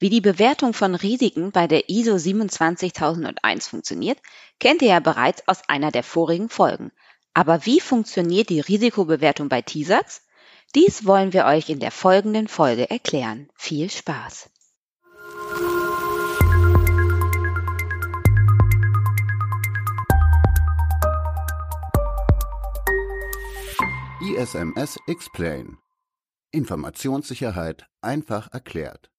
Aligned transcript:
Wie 0.00 0.10
die 0.10 0.20
Bewertung 0.20 0.74
von 0.74 0.94
Risiken 0.94 1.50
bei 1.50 1.66
der 1.66 1.88
ISO 1.88 2.18
27001 2.18 3.66
funktioniert, 3.66 4.18
kennt 4.60 4.80
ihr 4.80 4.90
ja 4.90 5.00
bereits 5.00 5.42
aus 5.48 5.68
einer 5.68 5.90
der 5.90 6.04
vorigen 6.04 6.48
Folgen. 6.48 6.92
Aber 7.34 7.66
wie 7.66 7.80
funktioniert 7.80 8.48
die 8.48 8.60
Risikobewertung 8.60 9.48
bei 9.48 9.60
TISAX? 9.60 10.22
Dies 10.76 11.04
wollen 11.04 11.32
wir 11.32 11.46
euch 11.46 11.68
in 11.68 11.80
der 11.80 11.90
folgenden 11.90 12.46
Folge 12.46 12.88
erklären. 12.88 13.48
Viel 13.56 13.90
Spaß! 13.90 14.50
ISMS 24.20 24.98
Explain 25.08 25.78
Informationssicherheit 26.52 27.86
einfach 28.00 28.52
erklärt. 28.52 29.10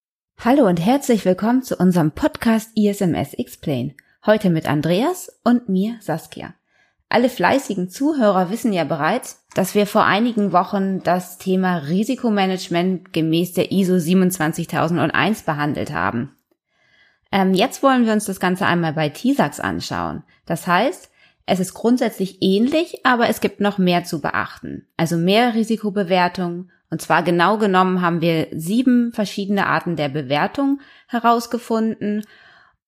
Hallo 0.41 0.65
und 0.67 0.79
herzlich 0.79 1.25
willkommen 1.25 1.63
zu 1.63 1.75
unserem 1.75 2.11
Podcast 2.11 2.71
ISMS 2.73 3.33
Explain. 3.33 3.93
Heute 4.25 4.50
mit 4.50 4.69
Andreas 4.69 5.37
und 5.43 5.68
mir 5.68 5.97
Saskia. 6.00 6.54
Alle 7.09 7.27
fleißigen 7.27 7.89
Zuhörer 7.89 8.50
wissen 8.50 8.71
ja 8.71 8.86
bereits, 8.86 9.45
dass 9.54 9.75
wir 9.75 9.86
vor 9.86 10.05
einigen 10.05 10.54
Wochen 10.54 11.04
das 11.04 11.39
Thema 11.39 11.79
Risikomanagement 11.79 13.11
gemäß 13.11 13.51
der 13.51 13.73
ISO 13.73 14.00
27001 14.00 15.41
behandelt 15.41 15.91
haben. 15.91 16.37
Ähm, 17.33 17.53
jetzt 17.53 17.83
wollen 17.83 18.06
wir 18.06 18.14
uns 18.14 18.23
das 18.23 18.39
Ganze 18.39 18.65
einmal 18.65 18.93
bei 18.93 19.09
TISAX 19.09 19.59
anschauen. 19.59 20.23
Das 20.45 20.65
heißt, 20.65 21.11
es 21.47 21.59
ist 21.59 21.73
grundsätzlich 21.73 22.42
ähnlich, 22.42 23.06
aber 23.06 23.28
es 23.28 23.42
gibt 23.42 23.59
noch 23.59 23.78
mehr 23.78 24.06
zu 24.06 24.21
beachten. 24.21 24.87
Also 24.95 25.17
mehr 25.17 25.53
Risikobewertung 25.53 26.69
und 26.89 27.02
zwar 27.02 27.24
genau 27.24 27.57
genommen 27.57 28.02
haben 28.02 28.21
wir 28.21 28.48
sieben 28.52 29.11
verschiedene 29.14 29.68
Arten 29.68 29.96
der 29.96 30.10
Bewertung 30.10 30.82
herausgefunden. 31.07 32.25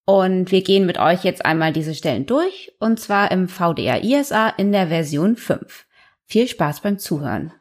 Und 0.05 0.51
wir 0.51 0.63
gehen 0.63 0.87
mit 0.87 0.97
euch 0.97 1.23
jetzt 1.23 1.45
einmal 1.45 1.71
diese 1.71 1.93
Stellen 1.93 2.25
durch, 2.25 2.73
und 2.79 2.99
zwar 2.99 3.31
im 3.31 3.47
VDA 3.47 3.97
ISA 4.01 4.49
in 4.49 4.71
der 4.71 4.87
Version 4.87 5.35
5. 5.35 5.85
Viel 6.25 6.47
Spaß 6.47 6.81
beim 6.81 6.97
Zuhören. 6.97 7.53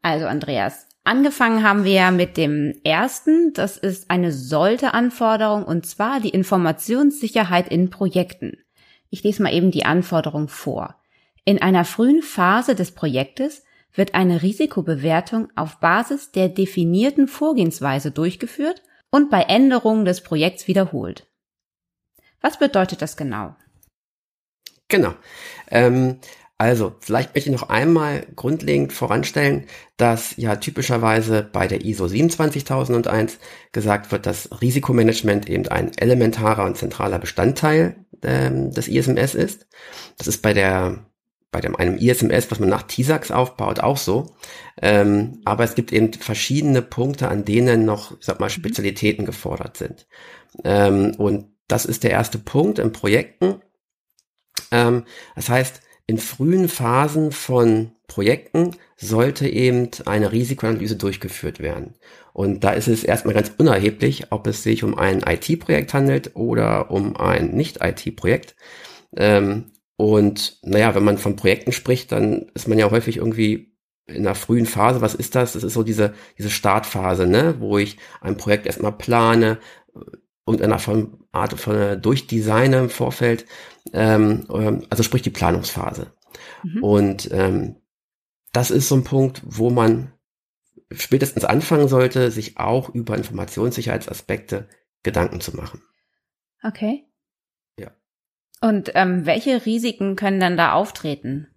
Also 0.00 0.26
Andreas, 0.26 0.86
angefangen 1.02 1.64
haben 1.64 1.84
wir 1.84 1.92
ja 1.92 2.10
mit 2.12 2.36
dem 2.36 2.74
ersten, 2.84 3.52
das 3.52 3.76
ist 3.76 4.10
eine 4.10 4.32
sollte 4.32 4.94
Anforderung, 4.94 5.64
und 5.64 5.86
zwar 5.86 6.20
die 6.20 6.30
Informationssicherheit 6.30 7.68
in 7.68 7.90
Projekten. 7.90 8.58
Ich 9.10 9.24
lese 9.24 9.42
mal 9.42 9.52
eben 9.52 9.72
die 9.72 9.84
Anforderung 9.84 10.48
vor. 10.48 10.96
In 11.44 11.60
einer 11.60 11.84
frühen 11.84 12.22
Phase 12.22 12.76
des 12.76 12.92
Projektes 12.92 13.64
wird 13.94 14.14
eine 14.14 14.42
Risikobewertung 14.42 15.48
auf 15.56 15.80
Basis 15.80 16.32
der 16.32 16.48
definierten 16.48 17.28
Vorgehensweise 17.28 18.10
durchgeführt 18.10 18.82
und 19.10 19.30
bei 19.30 19.42
Änderungen 19.42 20.04
des 20.04 20.22
Projekts 20.22 20.66
wiederholt. 20.66 21.26
Was 22.40 22.58
bedeutet 22.58 23.02
das 23.02 23.16
genau? 23.16 23.54
Genau. 24.88 25.14
Ähm, 25.70 26.18
also, 26.58 26.94
vielleicht 27.00 27.34
möchte 27.34 27.50
ich 27.50 27.60
noch 27.60 27.70
einmal 27.70 28.24
grundlegend 28.36 28.92
voranstellen, 28.92 29.66
dass 29.96 30.36
ja 30.36 30.56
typischerweise 30.56 31.42
bei 31.42 31.66
der 31.66 31.84
ISO 31.84 32.06
27001 32.06 33.38
gesagt 33.72 34.12
wird, 34.12 34.26
dass 34.26 34.48
Risikomanagement 34.60 35.48
eben 35.48 35.66
ein 35.68 35.90
elementarer 35.98 36.64
und 36.64 36.76
zentraler 36.76 37.18
Bestandteil 37.18 38.04
ähm, 38.22 38.70
des 38.70 38.86
ISMS 38.86 39.34
ist. 39.34 39.66
Das 40.18 40.28
ist 40.28 40.40
bei 40.42 40.52
der 40.52 41.04
bei 41.52 41.60
dem, 41.60 41.76
einem 41.76 41.98
ISMS, 41.98 42.50
was 42.50 42.58
man 42.58 42.70
nach 42.70 42.82
TISAX 42.82 43.30
aufbaut, 43.30 43.78
auch 43.78 43.98
so. 43.98 44.34
Ähm, 44.80 45.42
aber 45.44 45.62
es 45.62 45.74
gibt 45.74 45.92
eben 45.92 46.12
verschiedene 46.12 46.82
Punkte, 46.82 47.28
an 47.28 47.44
denen 47.44 47.84
noch, 47.84 48.18
ich 48.18 48.26
sag 48.26 48.40
mal, 48.40 48.46
mhm. 48.46 48.54
Spezialitäten 48.54 49.26
gefordert 49.26 49.76
sind. 49.76 50.08
Ähm, 50.64 51.14
und 51.18 51.52
das 51.68 51.84
ist 51.84 52.02
der 52.02 52.10
erste 52.10 52.38
Punkt 52.38 52.78
in 52.78 52.92
Projekten. 52.92 53.60
Ähm, 54.70 55.04
das 55.36 55.50
heißt, 55.50 55.82
in 56.06 56.18
frühen 56.18 56.68
Phasen 56.68 57.32
von 57.32 57.92
Projekten 58.06 58.72
sollte 58.96 59.46
eben 59.46 59.90
eine 60.06 60.32
Risikoanalyse 60.32 60.96
durchgeführt 60.96 61.60
werden. 61.60 61.94
Und 62.32 62.64
da 62.64 62.70
ist 62.70 62.88
es 62.88 63.04
erstmal 63.04 63.34
ganz 63.34 63.52
unerheblich, 63.58 64.32
ob 64.32 64.46
es 64.46 64.62
sich 64.62 64.84
um 64.84 64.98
ein 64.98 65.20
IT-Projekt 65.20 65.92
handelt 65.92 66.34
oder 66.34 66.90
um 66.90 67.16
ein 67.16 67.50
Nicht-IT-Projekt. 67.52 68.56
Ähm, 69.16 69.72
und 70.02 70.58
naja, 70.62 70.96
wenn 70.96 71.04
man 71.04 71.16
von 71.16 71.36
Projekten 71.36 71.70
spricht, 71.70 72.10
dann 72.10 72.50
ist 72.54 72.66
man 72.66 72.76
ja 72.76 72.90
häufig 72.90 73.18
irgendwie 73.18 73.72
in 74.06 74.24
der 74.24 74.34
frühen 74.34 74.66
Phase. 74.66 75.00
Was 75.00 75.14
ist 75.14 75.36
das? 75.36 75.52
Das 75.52 75.62
ist 75.62 75.74
so 75.74 75.84
diese, 75.84 76.12
diese 76.36 76.50
Startphase, 76.50 77.24
ne, 77.24 77.54
wo 77.60 77.78
ich 77.78 77.98
ein 78.20 78.36
Projekt 78.36 78.66
erstmal 78.66 78.90
plane, 78.90 79.60
irgendeiner 80.44 80.80
von 80.80 81.20
Art 81.30 81.52
von 81.52 82.02
durchdesigne 82.02 82.80
im 82.80 82.90
Vorfeld, 82.90 83.46
ähm, 83.92 84.48
ähm, 84.52 84.82
also 84.90 85.04
sprich 85.04 85.22
die 85.22 85.30
Planungsphase. 85.30 86.12
Mhm. 86.64 86.82
Und 86.82 87.30
ähm, 87.30 87.76
das 88.52 88.72
ist 88.72 88.88
so 88.88 88.96
ein 88.96 89.04
Punkt, 89.04 89.40
wo 89.44 89.70
man 89.70 90.10
spätestens 90.90 91.44
anfangen 91.44 91.86
sollte, 91.86 92.32
sich 92.32 92.58
auch 92.58 92.88
über 92.88 93.16
Informationssicherheitsaspekte 93.16 94.68
Gedanken 95.04 95.40
zu 95.40 95.56
machen. 95.56 95.80
Okay. 96.64 97.04
Und 98.62 98.92
ähm, 98.94 99.26
welche 99.26 99.66
Risiken 99.66 100.16
können 100.16 100.38
dann 100.38 100.56
da 100.56 100.72
auftreten? 100.72 101.48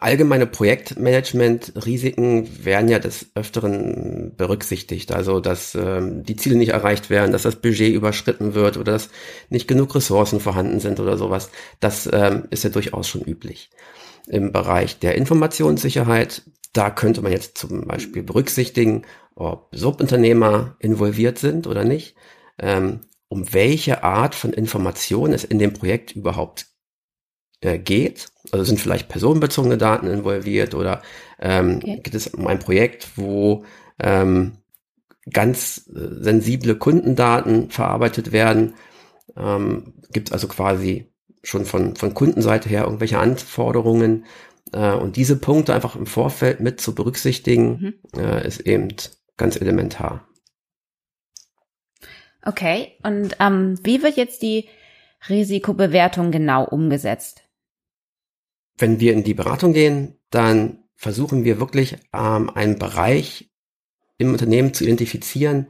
Allgemeine 0.00 0.46
Projektmanagement-Risiken 0.46 2.64
werden 2.64 2.90
ja 2.90 2.98
des 2.98 3.30
Öfteren 3.34 4.34
berücksichtigt. 4.36 5.12
Also, 5.12 5.40
dass 5.40 5.74
ähm, 5.74 6.24
die 6.24 6.36
Ziele 6.36 6.56
nicht 6.56 6.72
erreicht 6.72 7.08
werden, 7.08 7.32
dass 7.32 7.40
das 7.42 7.56
Budget 7.56 7.94
überschritten 7.94 8.52
wird 8.52 8.76
oder 8.76 8.92
dass 8.92 9.08
nicht 9.48 9.66
genug 9.66 9.94
Ressourcen 9.94 10.40
vorhanden 10.40 10.78
sind 10.78 11.00
oder 11.00 11.16
sowas. 11.16 11.48
Das 11.80 12.06
ähm, 12.12 12.44
ist 12.50 12.64
ja 12.64 12.70
durchaus 12.70 13.08
schon 13.08 13.22
üblich. 13.22 13.70
Im 14.28 14.52
Bereich 14.52 14.98
der 14.98 15.14
Informationssicherheit, 15.14 16.42
da 16.74 16.90
könnte 16.90 17.22
man 17.22 17.32
jetzt 17.32 17.56
zum 17.56 17.86
Beispiel 17.86 18.22
berücksichtigen, 18.22 19.06
ob 19.34 19.74
Subunternehmer 19.74 20.76
involviert 20.80 21.38
sind 21.38 21.66
oder 21.66 21.84
nicht. 21.84 22.14
Ähm, 22.58 23.00
um 23.28 23.52
welche 23.52 24.02
Art 24.02 24.34
von 24.34 24.52
Information 24.52 25.32
es 25.32 25.44
in 25.44 25.58
dem 25.58 25.72
Projekt 25.72 26.12
überhaupt 26.12 26.66
äh, 27.60 27.78
geht. 27.78 28.28
Also 28.52 28.64
sind 28.64 28.80
vielleicht 28.80 29.08
personenbezogene 29.08 29.78
Daten 29.78 30.06
involviert 30.06 30.74
oder 30.74 31.02
ähm, 31.38 31.76
okay. 31.76 32.00
geht 32.02 32.14
es 32.14 32.28
um 32.28 32.46
ein 32.46 32.58
Projekt, 32.58 33.08
wo 33.16 33.64
ähm, 33.98 34.58
ganz 35.30 35.88
äh, 35.94 36.22
sensible 36.22 36.76
Kundendaten 36.76 37.70
verarbeitet 37.70 38.32
werden. 38.32 38.74
Ähm, 39.36 39.94
gibt 40.12 40.28
es 40.28 40.32
also 40.32 40.48
quasi 40.48 41.12
schon 41.42 41.64
von, 41.64 41.96
von 41.96 42.14
Kundenseite 42.14 42.68
her 42.68 42.84
irgendwelche 42.84 43.18
Anforderungen. 43.18 44.24
Äh, 44.72 44.94
und 44.94 45.16
diese 45.16 45.36
Punkte 45.36 45.74
einfach 45.74 45.96
im 45.96 46.06
Vorfeld 46.06 46.60
mit 46.60 46.80
zu 46.80 46.94
berücksichtigen, 46.94 47.98
mhm. 48.14 48.20
äh, 48.20 48.46
ist 48.46 48.60
eben 48.60 48.88
ganz 49.36 49.60
elementar. 49.60 50.26
Okay, 52.44 52.92
und 53.02 53.36
ähm, 53.40 53.78
wie 53.82 54.02
wird 54.02 54.16
jetzt 54.16 54.42
die 54.42 54.68
Risikobewertung 55.28 56.30
genau 56.30 56.64
umgesetzt? 56.64 57.42
Wenn 58.76 59.00
wir 59.00 59.12
in 59.12 59.24
die 59.24 59.34
Beratung 59.34 59.72
gehen, 59.72 60.18
dann 60.30 60.84
versuchen 60.94 61.44
wir 61.44 61.60
wirklich 61.60 61.96
ähm, 62.12 62.50
einen 62.50 62.78
Bereich 62.78 63.50
im 64.18 64.32
Unternehmen 64.32 64.74
zu 64.74 64.84
identifizieren, 64.84 65.68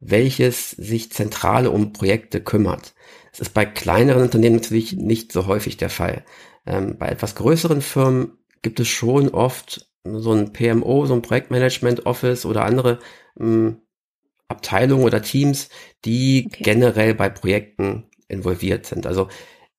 welches 0.00 0.70
sich 0.70 1.12
zentral 1.12 1.66
um 1.66 1.92
Projekte 1.92 2.42
kümmert. 2.42 2.94
Das 3.30 3.40
ist 3.40 3.54
bei 3.54 3.64
kleineren 3.64 4.22
Unternehmen 4.22 4.56
natürlich 4.56 4.94
nicht 4.94 5.32
so 5.32 5.46
häufig 5.46 5.76
der 5.76 5.90
Fall. 5.90 6.24
Ähm, 6.66 6.96
bei 6.98 7.08
etwas 7.08 7.34
größeren 7.34 7.82
Firmen 7.82 8.38
gibt 8.62 8.80
es 8.80 8.88
schon 8.88 9.28
oft 9.28 9.90
so 10.04 10.32
ein 10.32 10.52
PMO, 10.52 11.06
so 11.06 11.14
ein 11.14 11.22
Projektmanagement 11.22 12.06
Office 12.06 12.46
oder 12.46 12.64
andere 12.64 12.98
ähm, 13.38 13.82
Abteilungen 14.50 15.04
oder 15.04 15.22
Teams, 15.22 15.68
die 16.04 16.46
okay. 16.46 16.62
generell 16.62 17.14
bei 17.14 17.28
Projekten 17.28 18.04
involviert 18.28 18.86
sind. 18.86 19.06
Also 19.06 19.28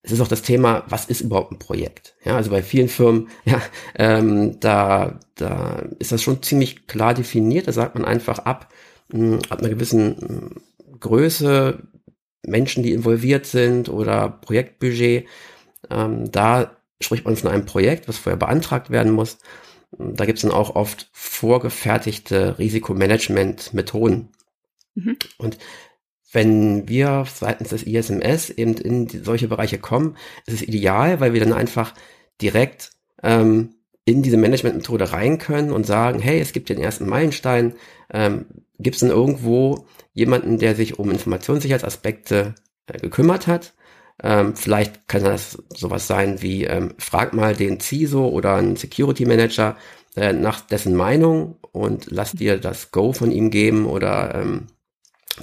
es 0.03 0.11
ist 0.11 0.21
auch 0.21 0.27
das 0.27 0.41
Thema, 0.41 0.83
was 0.87 1.05
ist 1.05 1.21
überhaupt 1.21 1.51
ein 1.51 1.59
Projekt? 1.59 2.15
Ja, 2.23 2.35
also 2.35 2.49
bei 2.49 2.63
vielen 2.63 2.89
Firmen, 2.89 3.29
ja, 3.45 3.61
ähm, 3.95 4.59
da, 4.59 5.19
da 5.35 5.83
ist 5.99 6.11
das 6.11 6.23
schon 6.23 6.41
ziemlich 6.41 6.87
klar 6.87 7.13
definiert. 7.13 7.67
Da 7.67 7.71
sagt 7.71 7.95
man 7.95 8.05
einfach 8.05 8.39
ab, 8.39 8.73
mh, 9.11 9.19
hm, 9.19 9.39
ab 9.49 9.59
einer 9.59 9.69
gewissen 9.69 10.15
mh, 10.19 10.27
hm, 10.27 10.55
Größe, 10.99 11.79
Menschen, 12.45 12.83
die 12.83 12.91
involviert 12.91 13.45
sind 13.45 13.89
oder 13.89 14.29
Projektbudget, 14.29 15.27
ähm, 15.89 16.31
da 16.31 16.77
spricht 16.99 17.25
man 17.25 17.35
von 17.35 17.49
einem 17.49 17.65
Projekt, 17.65 18.07
was 18.07 18.17
vorher 18.17 18.37
beantragt 18.37 18.89
werden 18.89 19.11
muss. 19.11 19.37
Da 19.97 20.25
gibt 20.25 20.37
es 20.37 20.43
dann 20.43 20.51
auch 20.51 20.75
oft 20.75 21.09
vorgefertigte 21.11 22.57
Risikomanagement-Methoden, 22.57 24.29
Mhm. 24.95 25.17
Und 25.37 25.57
wenn 26.31 26.87
wir 26.87 27.25
seitens 27.31 27.69
des 27.69 27.83
ISMS 27.83 28.49
eben 28.51 28.75
in 28.75 29.07
solche 29.23 29.47
Bereiche 29.47 29.79
kommen, 29.79 30.15
ist 30.45 30.55
es 30.55 30.61
ideal, 30.61 31.19
weil 31.19 31.33
wir 31.33 31.41
dann 31.41 31.53
einfach 31.53 31.93
direkt 32.41 32.91
ähm, 33.21 33.75
in 34.05 34.23
diese 34.23 34.37
Managementmethode 34.37 35.11
rein 35.11 35.37
können 35.37 35.71
und 35.71 35.85
sagen, 35.85 36.19
hey, 36.19 36.39
es 36.39 36.53
gibt 36.53 36.69
den 36.69 36.79
ersten 36.79 37.07
Meilenstein, 37.07 37.73
ähm, 38.11 38.45
gibt 38.79 38.95
es 38.95 39.01
denn 39.01 39.09
irgendwo 39.09 39.85
jemanden, 40.13 40.57
der 40.57 40.75
sich 40.75 40.97
um 40.99 41.11
Informationssicherheitsaspekte 41.11 42.55
äh, 42.87 42.97
gekümmert 42.97 43.47
hat? 43.47 43.73
Ähm, 44.23 44.55
vielleicht 44.55 45.07
kann 45.07 45.23
das 45.23 45.57
sowas 45.73 46.07
sein 46.07 46.41
wie, 46.41 46.63
ähm, 46.65 46.93
frag 46.97 47.33
mal 47.33 47.55
den 47.55 47.79
CISO 47.79 48.27
oder 48.27 48.55
einen 48.55 48.75
Security 48.75 49.25
Manager 49.25 49.77
äh, 50.15 50.33
nach 50.33 50.61
dessen 50.61 50.95
Meinung 50.95 51.57
und 51.71 52.07
lass 52.09 52.31
dir 52.33 52.57
das 52.57 52.91
Go 52.91 53.13
von 53.13 53.31
ihm 53.31 53.49
geben 53.49 53.85
oder 53.85 54.35
ähm, 54.35 54.67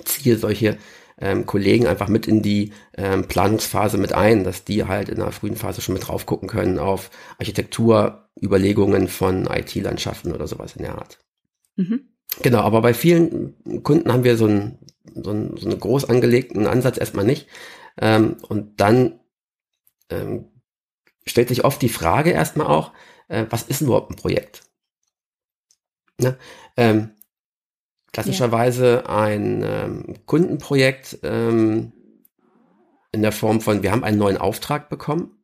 ziehe 0.05 0.37
solche 0.38 0.79
ähm, 1.20 1.46
Kollegen 1.46 1.87
einfach 1.87 2.08
mit 2.08 2.26
in 2.26 2.43
die 2.43 2.73
ähm, 2.96 3.26
Planungsphase 3.26 3.99
mit 3.99 4.12
ein, 4.12 4.44
dass 4.44 4.64
die 4.64 4.85
halt 4.85 5.08
in 5.08 5.17
der 5.19 5.32
frühen 5.32 5.56
Phase 5.56 5.81
schon 5.81 5.94
mit 5.94 6.06
drauf 6.06 6.26
gucken 6.26 6.49
können 6.49 6.79
auf 6.79 7.11
Architekturüberlegungen 7.38 9.08
von 9.08 9.46
IT-Landschaften 9.46 10.32
oder 10.32 10.46
sowas 10.46 10.76
in 10.76 10.82
der 10.82 10.96
Art. 10.96 11.19
Mhm. 11.76 12.08
Genau, 12.43 12.61
aber 12.61 12.82
bei 12.82 12.94
vielen 12.94 13.82
Kunden 13.82 14.12
haben 14.12 14.25
wir 14.25 14.37
so 14.37 14.46
einen, 14.46 14.79
so 15.14 15.31
einen, 15.31 15.56
so 15.56 15.69
einen 15.69 15.81
groß 15.81 16.05
angelegten 16.05 16.67
Ansatz 16.67 16.99
erstmal 16.99 17.25
nicht. 17.25 17.49
Ähm, 18.00 18.37
und 18.49 18.81
dann 18.81 19.20
ähm, 20.11 20.46
stellt 21.26 21.49
sich 21.49 21.64
oft 21.64 21.82
die 21.82 21.88
Frage 21.88 22.31
erstmal 22.31 22.69
auch, 22.69 22.93
äh, 23.29 23.46
was 23.50 23.62
ist 23.64 23.81
denn 23.81 23.88
überhaupt 23.88 24.11
ein 24.11 24.17
Projekt? 24.17 24.62
Ne? 26.20 26.37
Ähm, 26.76 27.11
klassischerweise 28.19 29.05
ja. 29.06 29.17
ein 29.17 29.62
ähm, 29.62 30.15
Kundenprojekt 30.26 31.20
ähm, 31.23 31.93
in 33.12 33.23
der 33.23 33.32
Form 33.32 33.61
von, 33.61 33.82
wir 33.82 33.93
haben 33.93 34.05
einen 34.05 34.19
neuen 34.19 34.37
Auftrag 34.37 34.88
bekommen. 34.88 35.38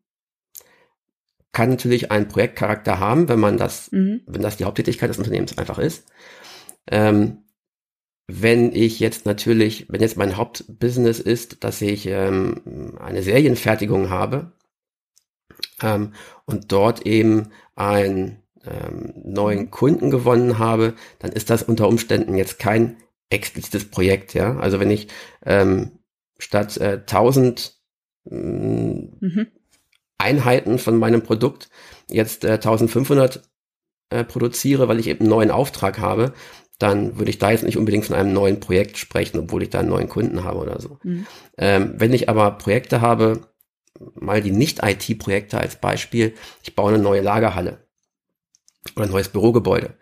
Kann 1.53 1.71
natürlich 1.71 2.11
einen 2.11 2.27
Projektcharakter 2.27 2.99
haben, 2.99 3.29
wenn 3.29 3.39
man 3.39 3.59
das, 3.59 3.93
mhm. 3.93 4.23
wenn 4.27 4.43
das 4.43 4.57
die 4.57 4.65
Haupttätigkeit 4.65 5.09
des 5.09 5.19
Unternehmens 5.19 5.57
einfach 5.57 5.79
ist. 5.79 6.07
Ähm, 6.91 7.45
wenn 8.27 8.75
ich 8.75 8.99
jetzt 8.99 9.25
natürlich, 9.25 9.87
wenn 9.89 10.01
jetzt 10.01 10.17
mein 10.17 10.37
Hauptbusiness 10.37 11.21
ist, 11.21 11.63
dass 11.63 11.81
ich 11.81 12.07
ähm, 12.07 12.97
eine 12.99 13.23
Serienfertigung 13.23 14.11
habe 14.11 14.53
ähm, 15.81 16.13
und 16.45 16.73
dort 16.73 17.07
eben 17.07 17.51
ein 17.77 18.44
ähm, 18.67 19.13
neuen 19.25 19.61
mhm. 19.61 19.71
Kunden 19.71 20.11
gewonnen 20.11 20.59
habe, 20.59 20.95
dann 21.19 21.33
ist 21.33 21.51
das 21.51 21.63
unter 21.63 21.89
Umständen 21.89 22.35
jetzt 22.35 22.59
kein 22.59 22.97
explizites 23.31 23.91
Projekt, 23.91 24.35
ja. 24.35 24.57
Also 24.57 24.81
wenn 24.81 24.91
ich 24.91 25.09
ähm, 25.45 25.99
statt 26.39 26.77
äh, 26.77 27.01
1000 27.01 27.75
mhm. 28.25 29.47
Einheiten 30.19 30.79
von 30.79 30.97
meinem 30.97 31.23
Produkt 31.23 31.69
jetzt 32.09 32.45
äh, 32.45 32.53
1500 32.53 33.43
äh, 34.11 34.25
produziere, 34.25 34.89
weil 34.89 35.01
ich 35.01 35.09
eben 35.09 35.21
einen 35.21 35.31
neuen 35.31 35.51
Auftrag 35.51 35.99
habe, 35.99 36.33
dann 36.79 37.19
würde 37.19 37.31
ich 37.31 37.39
da 37.39 37.51
jetzt 37.51 37.65
nicht 37.65 37.79
unbedingt 37.79 38.07
von 38.07 38.17
einem 38.17 38.33
neuen 38.33 38.61
Projekt 38.61 38.99
sprechen, 38.99 39.39
obwohl 39.39 39.63
ich 39.63 39.71
da 39.71 39.81
einen 39.81 39.89
neuen 39.89 40.09
Kunden 40.09 40.45
habe 40.45 40.59
oder 40.59 40.81
so. 40.81 40.99
Mhm. 41.03 41.27
Ähm, 41.57 41.95
wenn 41.97 42.13
ich 42.13 42.29
aber 42.29 42.53
Projekte 42.53 43.01
habe, 43.01 43.49
mal 44.15 44.43
die 44.43 44.51
Nicht-IT-Projekte 44.51 45.59
als 45.59 45.77
Beispiel, 45.77 46.35
ich 46.63 46.75
baue 46.75 46.93
eine 46.93 47.03
neue 47.03 47.21
Lagerhalle 47.21 47.84
oder 48.97 49.07
ein 49.07 49.11
neues 49.11 49.29
Bürogebäude. 49.29 49.95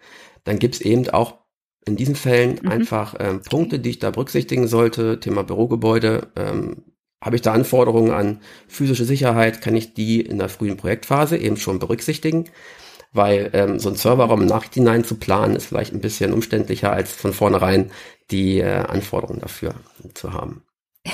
Dann 0.45 0.59
gibt's 0.59 0.81
eben 0.81 1.09
auch 1.11 1.39
in 1.85 1.97
diesen 1.97 2.15
Fällen 2.15 2.59
mhm. 2.63 2.71
einfach 2.71 3.15
ähm, 3.19 3.43
Punkte, 3.43 3.79
die 3.79 3.91
ich 3.91 3.99
da 3.99 4.11
berücksichtigen 4.11 4.69
sollte. 4.69 5.21
Thema 5.21 5.43
Bürogebäude. 5.45 6.29
Ähm, 6.37 6.85
Habe 7.21 7.37
ich 7.37 7.43
da 7.43 7.53
Anforderungen 7.53 8.13
an 8.13 8.41
physische 8.69 9.05
Sicherheit? 9.05 9.61
Kann 9.61 9.77
ich 9.77 9.95
die 9.95 10.21
in 10.21 10.39
der 10.39 10.49
frühen 10.49 10.77
Projektphase 10.77 11.37
eben 11.37 11.57
schon 11.57 11.79
berücksichtigen? 11.79 12.45
Weil 13.13 13.51
ähm, 13.53 13.79
so 13.79 13.91
ein 13.91 13.97
Serverraum 13.97 14.43
im 14.43 14.47
Nachhinein 14.47 15.05
zu 15.05 15.17
planen, 15.17 15.57
ist 15.57 15.67
vielleicht 15.67 15.93
ein 15.93 16.01
bisschen 16.01 16.33
umständlicher, 16.33 16.93
als 16.93 17.13
von 17.13 17.33
vornherein 17.33 17.91
die 18.31 18.61
äh, 18.61 18.85
Anforderungen 18.87 19.41
dafür 19.41 19.75
zu 20.15 20.33
haben. 20.33 20.63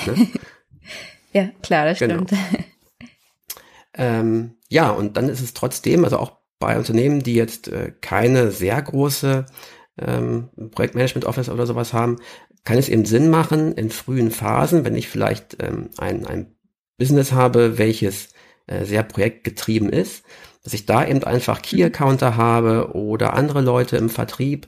Ne? 0.05 0.27
ja, 1.33 1.49
klar, 1.61 1.85
das 1.85 1.99
genau. 1.99 2.25
stimmt. 2.25 2.33
Ähm, 3.99 4.55
ja, 4.69 4.91
und 4.91 5.17
dann 5.17 5.27
ist 5.27 5.41
es 5.41 5.53
trotzdem, 5.53 6.05
also 6.05 6.19
auch 6.19 6.37
bei 6.59 6.77
Unternehmen, 6.77 7.23
die 7.23 7.35
jetzt 7.35 7.69
äh, 7.69 7.93
keine 8.01 8.51
sehr 8.51 8.81
große 8.81 9.45
ähm, 9.97 10.49
Projektmanagement 10.71 11.25
Office 11.25 11.49
oder 11.49 11.65
sowas 11.65 11.93
haben, 11.93 12.17
kann 12.65 12.77
es 12.77 12.89
eben 12.89 13.05
Sinn 13.05 13.29
machen, 13.29 13.73
in 13.73 13.89
frühen 13.89 14.31
Phasen, 14.31 14.83
wenn 14.83 14.95
ich 14.95 15.07
vielleicht 15.07 15.57
ähm, 15.63 15.89
ein, 15.97 16.25
ein 16.25 16.55
Business 16.97 17.31
habe, 17.31 17.77
welches 17.77 18.29
äh, 18.67 18.85
sehr 18.85 19.03
projektgetrieben 19.03 19.89
ist, 19.89 20.23
dass 20.63 20.73
ich 20.73 20.85
da 20.85 21.07
eben 21.07 21.23
einfach 21.23 21.61
Key 21.61 21.83
Accounter 21.83 22.35
habe 22.35 22.91
oder 22.93 23.33
andere 23.33 23.61
Leute 23.61 23.97
im 23.97 24.09
Vertrieb, 24.09 24.67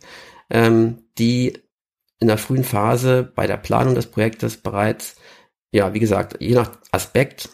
ähm, 0.50 1.04
die 1.18 1.60
in 2.20 2.28
der 2.28 2.38
frühen 2.38 2.64
Phase 2.64 3.30
bei 3.36 3.48
der 3.48 3.58
Planung 3.58 3.96
des 3.96 4.08
Projektes 4.08 4.58
bereits, 4.58 5.16
ja, 5.72 5.94
wie 5.94 6.00
gesagt, 6.00 6.38
je 6.40 6.54
nach 6.54 6.72
Aspekt 6.92 7.50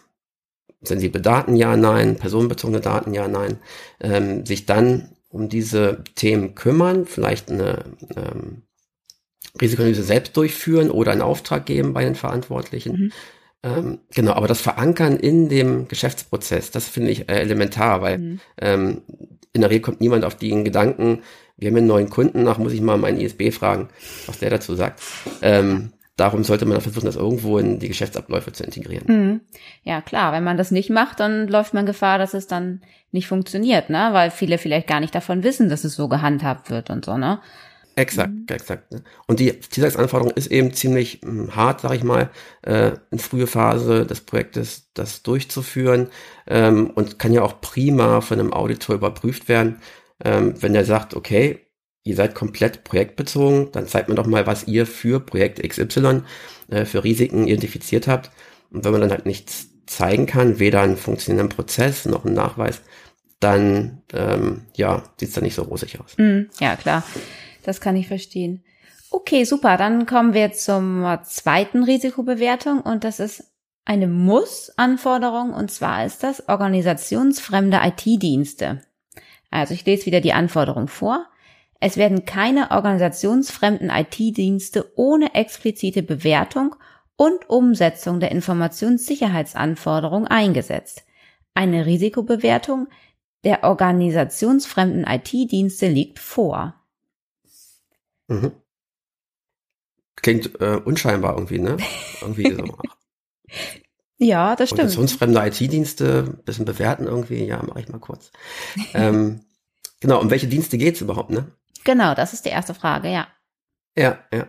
sensible 0.82 1.22
Daten 1.22 1.56
ja, 1.56 1.76
nein, 1.76 2.16
personenbezogene 2.16 2.82
Daten 2.82 3.14
ja, 3.14 3.28
nein, 3.28 3.58
ähm, 4.00 4.46
sich 4.46 4.66
dann 4.66 5.10
um 5.30 5.50
diese 5.50 6.04
Themen 6.16 6.56
kümmern, 6.56 7.06
vielleicht 7.06 7.52
eine 7.52 7.84
ähm, 8.16 8.64
Risikoanalyse 9.60 10.04
selbst 10.04 10.38
durchführen 10.38 10.92
oder 10.92 11.12
einen 11.12 11.22
Auftrag 11.22 11.66
geben 11.66 11.94
bei 11.94 12.04
den 12.04 12.16
Verantwortlichen. 12.16 12.94
Mhm. 12.94 13.12
Ähm, 13.64 14.00
genau, 14.14 14.34
aber 14.34 14.48
das 14.48 14.62
Verankern 14.62 15.18
in 15.18 15.50
dem 15.50 15.88
Geschäftsprozess, 15.88 16.72
das 16.72 16.88
finde 16.88 17.12
ich 17.12 17.28
äh, 17.28 17.40
elementar, 17.40 18.02
weil 18.02 18.18
mhm. 18.20 18.40
ähm, 18.60 19.02
in 19.54 19.62
der 19.62 19.70
Regel 19.70 19.82
kommt 19.82 20.02
niemand 20.02 20.24
auf 20.24 20.36
den 20.36 20.64
Gedanken, 20.64 21.24
wir 21.58 21.70
haben 21.70 21.78
einen 21.78 21.88
neuen 21.88 22.10
Kunden, 22.10 22.44
nach 22.44 22.60
muss 22.60 22.74
ich 22.74 22.82
mal 22.82 22.98
meinen 22.98 23.20
ISB 23.20 23.52
fragen, 23.52 23.90
was 24.28 24.38
der 24.38 24.52
dazu 24.52 24.76
sagt. 24.76 25.02
Ähm, 25.42 25.92
darum 26.18 26.44
sollte 26.44 26.66
man 26.66 26.82
versuchen, 26.82 27.06
das 27.06 27.16
irgendwo 27.16 27.58
in 27.58 27.80
die 27.80 27.88
Geschäftsabläufe 27.88 28.52
zu 28.52 28.64
integrieren. 28.64 29.06
Mhm. 29.08 29.42
Ja, 29.84 30.02
klar, 30.02 30.34
wenn 30.34 30.44
man 30.44 30.58
das 30.58 30.72
nicht 30.72 30.90
macht, 30.90 31.20
dann 31.20 31.48
läuft 31.48 31.74
man 31.74 31.86
Gefahr, 31.86 32.18
dass 32.18 32.34
es 32.34 32.48
dann 32.48 32.82
nicht 33.12 33.28
funktioniert, 33.28 33.90
ne? 33.90 34.10
Weil 34.12 34.32
viele 34.32 34.58
vielleicht 34.58 34.88
gar 34.88 35.00
nicht 35.00 35.16
davon 35.16 35.44
wissen, 35.44 35.70
dass 35.70 35.84
es 35.84 35.96
so 35.96 36.10
gehandhabt 36.10 36.70
wird 36.70 36.90
und 36.90 37.06
so, 37.06 37.18
ne? 37.18 37.40
Exakt, 37.96 38.32
mhm. 38.32 38.46
exakt. 38.50 38.92
Ne? 38.92 39.04
Und 39.26 39.40
die 39.40 39.60
Zielsetzanforderung 39.60 40.32
ist 40.34 40.48
eben 40.48 40.72
ziemlich 40.74 41.22
mh, 41.24 41.30
hm, 41.30 41.56
hart, 41.56 41.82
sag 41.82 41.94
ich 41.94 42.04
mal, 42.04 42.30
äh, 42.62 42.92
in 43.10 43.18
frühe 43.18 43.48
Phase 43.48 44.06
des 44.06 44.22
Projektes 44.22 44.92
das 44.94 45.24
durchzuführen 45.24 46.10
ähm, 46.48 46.92
und 46.92 47.18
kann 47.18 47.34
ja 47.34 47.42
auch 47.42 47.60
prima 47.60 48.22
von 48.22 48.40
einem 48.40 48.54
Auditor 48.54 48.96
überprüft 48.96 49.50
werden, 49.50 49.78
ähm, 50.24 50.54
wenn 50.62 50.74
der 50.74 50.86
sagt, 50.86 51.16
okay, 51.16 51.67
ihr 52.08 52.16
seid 52.16 52.36
komplett 52.36 52.84
projektbezogen, 52.84 53.72
dann 53.72 53.88
zeigt 53.88 54.10
mir 54.10 54.16
doch 54.16 54.28
mal, 54.28 54.48
was 54.48 54.68
ihr 54.68 54.86
für 54.86 55.20
Projekt 55.20 55.62
XY 55.68 56.22
äh, 56.70 56.86
für 56.86 57.04
Risiken 57.04 57.48
identifiziert 57.48 58.08
habt. 58.08 58.32
Und 58.72 58.84
wenn 58.84 58.92
man 58.92 59.02
dann 59.02 59.12
halt 59.12 59.26
nichts 59.26 59.70
zeigen 59.86 60.26
kann, 60.26 60.60
weder 60.60 60.82
einen 60.82 60.98
funktionierenden 60.98 61.56
Prozess 61.56 62.06
noch 62.06 62.26
einen 62.26 62.36
Nachweis, 62.36 62.82
dann 63.40 64.02
ähm, 64.14 64.64
ja, 64.76 65.04
sieht 65.20 65.30
es 65.30 65.36
dann 65.36 65.44
nicht 65.44 65.56
so 65.56 65.64
rosig 65.64 66.00
aus. 66.00 66.18
Mm, 66.18 66.44
ja, 66.60 66.76
klar. 66.76 67.04
Das 67.64 67.82
kann 67.82 67.96
ich 67.96 68.08
verstehen. 68.08 68.64
Okay, 69.10 69.44
super. 69.44 69.78
Dann 69.78 70.06
kommen 70.06 70.34
wir 70.34 70.54
zur 70.54 71.22
zweiten 71.26 71.84
Risikobewertung 71.84 72.82
und 72.82 73.04
das 73.04 73.20
ist 73.20 73.44
eine 73.86 74.08
Muss-Anforderung 74.08 75.54
und 75.54 75.72
zwar 75.72 76.06
ist 76.06 76.24
das 76.24 76.50
organisationsfremde 76.50 77.80
IT-Dienste. 77.84 78.82
Also 79.50 79.74
ich 79.74 79.86
lese 79.86 80.06
wieder 80.06 80.20
die 80.20 80.34
Anforderung 80.34 80.88
vor. 80.88 81.26
Es 81.80 81.98
werden 81.98 82.26
keine 82.26 82.72
organisationsfremden 82.72 83.90
IT-Dienste 83.90 84.92
ohne 84.96 85.36
explizite 85.36 86.02
Bewertung 86.02 86.76
und 87.16 87.50
Umsetzung 87.50 88.20
der 88.20 88.32
Informationssicherheitsanforderungen 88.32 90.28
eingesetzt. 90.28 91.04
Eine 91.54 91.86
Risikobewertung 91.86 92.88
der 93.44 93.64
organisationsfremden 93.64 95.06
IT-Dienste 95.08 95.88
liegt 95.88 96.20
vor. 96.20 96.76
Mhm. 98.28 98.52
Klingt 100.16 100.60
äh, 100.60 100.82
unscheinbar 100.84 101.36
irgendwie, 101.36 101.60
ne? 101.60 101.78
Irgendwie 102.22 102.52
so. 102.52 102.78
ja, 104.18 104.56
das 104.56 104.70
stimmt. 104.70 104.80
Organisationsfremde 104.82 105.48
IT-Dienste, 105.48 106.42
bisschen 106.44 106.66
bewerten 106.66 107.06
irgendwie, 107.06 107.46
ja, 107.46 107.62
mache 107.64 107.80
ich 107.80 107.90
mal 107.90 108.00
kurz. 108.00 108.32
ähm, 108.94 109.42
genau, 110.00 110.20
um 110.20 110.30
welche 110.30 110.48
Dienste 110.48 110.78
geht's 110.78 111.02
überhaupt, 111.02 111.30
ne? 111.30 111.52
Genau, 111.88 112.14
das 112.16 112.34
ist 112.34 112.44
die 112.44 112.50
erste 112.50 112.74
Frage, 112.74 113.08
ja. 113.10 113.30
Ja, 113.98 114.20
ja. 114.34 114.46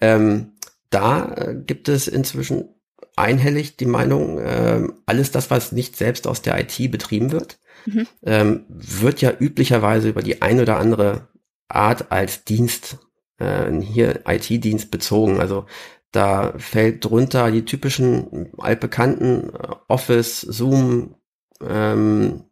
Ähm, 0.00 0.54
da 0.88 1.34
äh, 1.34 1.54
gibt 1.54 1.86
es 1.90 2.08
inzwischen 2.08 2.70
einhellig 3.14 3.76
die 3.76 3.84
Meinung, 3.84 4.38
äh, 4.38 4.88
alles 5.04 5.30
das, 5.30 5.50
was 5.50 5.70
nicht 5.70 5.96
selbst 5.96 6.26
aus 6.26 6.40
der 6.40 6.58
IT 6.58 6.90
betrieben 6.90 7.30
wird, 7.30 7.58
mhm. 7.84 8.06
ähm, 8.22 8.64
wird 8.70 9.20
ja 9.20 9.30
üblicherweise 9.38 10.08
über 10.08 10.22
die 10.22 10.40
ein 10.40 10.60
oder 10.60 10.78
andere 10.78 11.28
Art 11.68 12.10
als 12.10 12.44
Dienst, 12.44 12.96
äh, 13.36 13.70
hier 13.82 14.22
IT-Dienst 14.26 14.90
bezogen. 14.90 15.40
Also 15.40 15.66
da 16.10 16.54
fällt 16.56 17.04
drunter 17.04 17.50
die 17.50 17.66
typischen 17.66 18.48
altbekannten 18.56 19.50
äh, 19.52 19.74
Office, 19.88 20.40
Zoom, 20.40 21.16
ähm, 21.60 22.44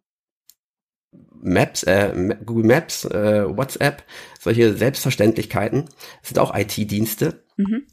Maps, 1.47 1.83
äh, 1.83 2.35
Google 2.45 2.65
Maps, 2.65 3.05
äh, 3.05 3.45
WhatsApp, 3.47 4.03
solche 4.39 4.75
Selbstverständlichkeiten 4.75 5.85
sind 6.21 6.39
auch 6.39 6.55
IT-Dienste. 6.55 7.43
Mhm. 7.57 7.83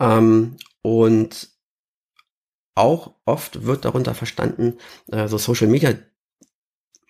Ähm, 0.00 0.56
und 0.82 1.48
auch 2.74 3.14
oft 3.24 3.64
wird 3.64 3.84
darunter 3.84 4.14
verstanden, 4.14 4.78
äh, 5.10 5.28
so 5.28 5.38
Social 5.38 5.68
Media 5.68 5.94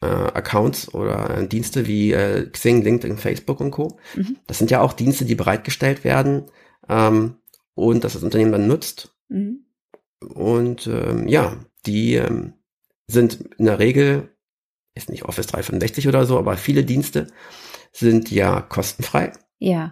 äh, 0.00 0.06
Accounts 0.06 0.92
oder 0.92 1.42
Dienste 1.46 1.86
wie 1.86 2.12
äh, 2.12 2.48
Xing, 2.50 2.82
LinkedIn, 2.82 3.18
Facebook 3.18 3.60
und 3.60 3.70
Co. 3.70 3.98
Mhm. 4.14 4.36
Das 4.46 4.58
sind 4.58 4.70
ja 4.70 4.80
auch 4.80 4.92
Dienste, 4.92 5.24
die 5.24 5.36
bereitgestellt 5.36 6.04
werden 6.04 6.46
ähm, 6.88 7.36
und 7.74 8.04
dass 8.04 8.14
das 8.14 8.22
Unternehmen 8.22 8.52
dann 8.52 8.66
nutzt. 8.66 9.14
Mhm. 9.28 9.64
Und 10.34 10.86
ähm, 10.88 11.28
ja, 11.28 11.56
die 11.86 12.14
ähm, 12.14 12.54
sind 13.06 13.40
in 13.58 13.66
der 13.66 13.78
Regel, 13.78 14.28
ist 14.94 15.10
nicht 15.10 15.24
Office 15.24 15.46
365 15.46 16.08
oder 16.08 16.26
so, 16.26 16.38
aber 16.38 16.56
viele 16.56 16.84
Dienste 16.84 17.28
sind 17.92 18.30
ja 18.30 18.60
kostenfrei. 18.60 19.32
Ja. 19.58 19.90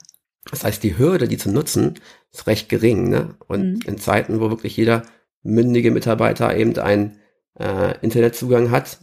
Das 0.50 0.64
heißt, 0.64 0.82
die 0.82 0.98
Hürde, 0.98 1.28
die 1.28 1.38
zu 1.38 1.50
nutzen, 1.50 1.98
ist 2.32 2.46
recht 2.46 2.68
gering. 2.68 3.08
Ne? 3.08 3.36
Und 3.46 3.74
mhm. 3.74 3.80
in 3.86 3.98
Zeiten, 3.98 4.40
wo 4.40 4.50
wirklich 4.50 4.76
jeder 4.76 5.02
mündige 5.42 5.90
Mitarbeiter 5.90 6.56
eben 6.56 6.76
einen 6.78 7.18
äh, 7.58 7.98
Internetzugang 8.00 8.70
hat, 8.70 8.98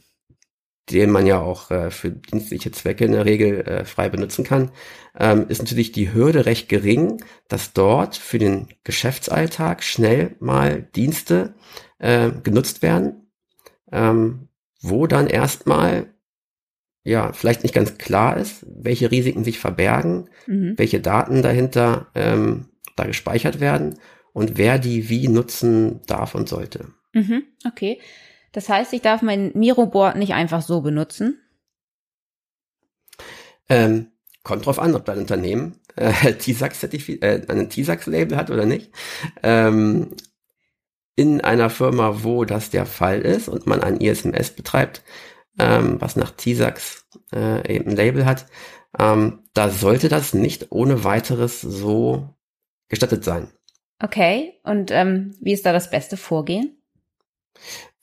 den 0.91 1.09
man 1.09 1.25
ja 1.25 1.39
auch 1.39 1.69
äh, 1.69 1.91
für 1.91 2.11
dienstliche 2.11 2.71
Zwecke 2.71 3.05
in 3.05 3.11
der 3.11 3.25
Regel 3.25 3.61
äh, 3.61 3.85
frei 3.85 4.09
benutzen 4.09 4.45
kann, 4.45 4.71
ähm, 5.19 5.45
ist 5.49 5.59
natürlich 5.59 5.91
die 5.91 6.13
Hürde 6.13 6.45
recht 6.45 6.69
gering, 6.69 7.21
dass 7.49 7.73
dort 7.73 8.15
für 8.15 8.39
den 8.39 8.69
Geschäftsalltag 8.83 9.83
schnell 9.83 10.35
mal 10.39 10.83
Dienste 10.95 11.55
äh, 11.99 12.31
genutzt 12.43 12.81
werden, 12.81 13.31
ähm, 13.91 14.46
wo 14.81 15.07
dann 15.07 15.27
erstmal 15.27 16.13
ja 17.03 17.31
vielleicht 17.31 17.63
nicht 17.63 17.73
ganz 17.73 17.97
klar 17.97 18.37
ist, 18.37 18.65
welche 18.67 19.11
Risiken 19.11 19.43
sich 19.43 19.59
verbergen, 19.59 20.29
mhm. 20.45 20.73
welche 20.77 20.99
Daten 20.99 21.41
dahinter 21.41 22.07
ähm, 22.15 22.65
da 22.95 23.05
gespeichert 23.05 23.59
werden 23.59 23.99
und 24.33 24.57
wer 24.57 24.77
die 24.77 25.09
wie 25.09 25.27
nutzen 25.27 26.01
darf 26.05 26.35
und 26.35 26.49
sollte. 26.49 26.93
Mhm, 27.13 27.43
okay. 27.65 27.99
Das 28.51 28.69
heißt, 28.69 28.93
ich 28.93 29.01
darf 29.01 29.21
mein 29.21 29.51
Miroboard 29.53 30.17
nicht 30.17 30.33
einfach 30.33 30.61
so 30.61 30.81
benutzen? 30.81 31.39
Ähm, 33.69 34.11
kommt 34.43 34.65
drauf 34.65 34.79
an, 34.79 34.95
ob 34.95 35.05
dein 35.05 35.19
Unternehmen 35.19 35.79
äh, 35.95 36.33
TISAX 36.39 36.83
äh, 36.83 37.41
ein 37.47 37.69
TISAX-Label 37.69 38.37
hat 38.37 38.49
oder 38.49 38.65
nicht. 38.65 38.91
Ähm, 39.43 40.15
in 41.17 41.41
einer 41.41 41.69
Firma, 41.69 42.23
wo 42.23 42.45
das 42.45 42.69
der 42.69 42.85
Fall 42.85 43.21
ist 43.21 43.49
und 43.49 43.65
man 43.65 43.81
ein 43.81 43.97
ISMS 43.97 44.51
betreibt, 44.51 45.01
ähm, 45.59 45.99
was 45.99 46.15
nach 46.15 46.31
TISAX 46.31 47.07
äh, 47.33 47.75
eben 47.75 47.89
ein 47.89 47.95
Label 47.97 48.25
hat, 48.25 48.45
ähm, 48.97 49.39
da 49.53 49.69
sollte 49.69 50.09
das 50.09 50.35
nicht 50.35 50.67
ohne 50.71 51.03
weiteres 51.03 51.59
so 51.59 52.29
gestattet 52.87 53.23
sein. 53.23 53.49
Okay, 54.01 54.59
und 54.63 54.91
ähm, 54.91 55.35
wie 55.41 55.53
ist 55.53 55.65
da 55.65 55.73
das 55.73 55.89
beste 55.89 56.17
Vorgehen? 56.17 56.77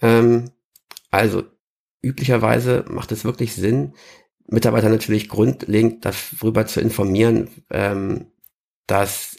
Ähm, 0.03 0.51
also 1.13 1.45
üblicherweise 2.03 2.85
macht 2.89 3.13
es 3.13 3.25
wirklich 3.25 3.55
Sinn, 3.55 3.95
Mitarbeiter 4.49 4.89
natürlich 4.89 5.29
grundlegend 5.29 6.05
darüber 6.05 6.67
zu 6.67 6.81
informieren, 6.81 7.49
ähm, 7.71 8.27
dass 8.89 9.37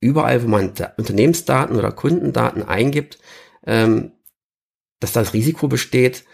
überall, 0.00 0.42
wo 0.42 0.48
man 0.48 0.72
Unternehmensdaten 0.96 1.76
oder 1.76 1.92
Kundendaten 1.92 2.62
eingibt, 2.62 3.18
ähm, 3.66 4.12
dass 5.00 5.12
das 5.12 5.34
Risiko 5.34 5.68
besteht, 5.68 6.24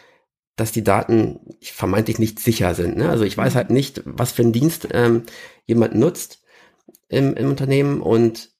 dass 0.56 0.72
die 0.72 0.84
Daten 0.84 1.40
vermeintlich 1.62 2.18
nicht 2.18 2.38
sicher 2.38 2.74
sind. 2.74 2.96
Ne? 2.96 3.08
Also 3.08 3.24
ich 3.24 3.36
weiß 3.36 3.54
mhm. 3.54 3.56
halt 3.56 3.70
nicht, 3.70 4.02
was 4.04 4.32
für 4.32 4.42
einen 4.42 4.52
Dienst 4.52 4.88
ähm, 4.92 5.24
jemand 5.66 5.94
nutzt 5.94 6.42
im, 7.08 7.34
im 7.34 7.48
Unternehmen 7.48 8.00
und 8.00 8.50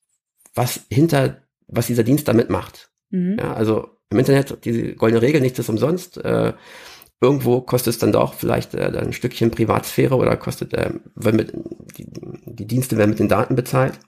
was 0.54 0.80
hinter, 0.90 1.42
was 1.66 1.86
dieser 1.86 2.02
Dienst 2.02 2.28
damit 2.28 2.50
macht. 2.50 2.90
Mhm. 3.10 3.36
Ja, 3.38 3.54
also 3.54 3.90
im 4.10 4.18
Internet, 4.18 4.64
die 4.64 4.94
goldene 4.94 5.22
Regel, 5.22 5.40
nichts 5.40 5.58
ist 5.58 5.68
umsonst. 5.68 6.18
Äh, 6.18 6.54
irgendwo 7.20 7.60
kostet 7.60 7.94
es 7.94 7.98
dann 7.98 8.12
doch 8.12 8.34
vielleicht 8.34 8.74
äh, 8.74 8.86
ein 8.98 9.12
Stückchen 9.12 9.50
Privatsphäre 9.50 10.16
oder 10.16 10.36
kostet, 10.36 10.74
äh, 10.74 10.90
wenn 11.14 11.36
mit, 11.36 11.52
die, 11.96 12.06
die 12.08 12.66
Dienste 12.66 12.96
werden 12.96 13.10
mit 13.10 13.18
den 13.18 13.28
Daten 13.28 13.54
bezahlt, 13.54 13.98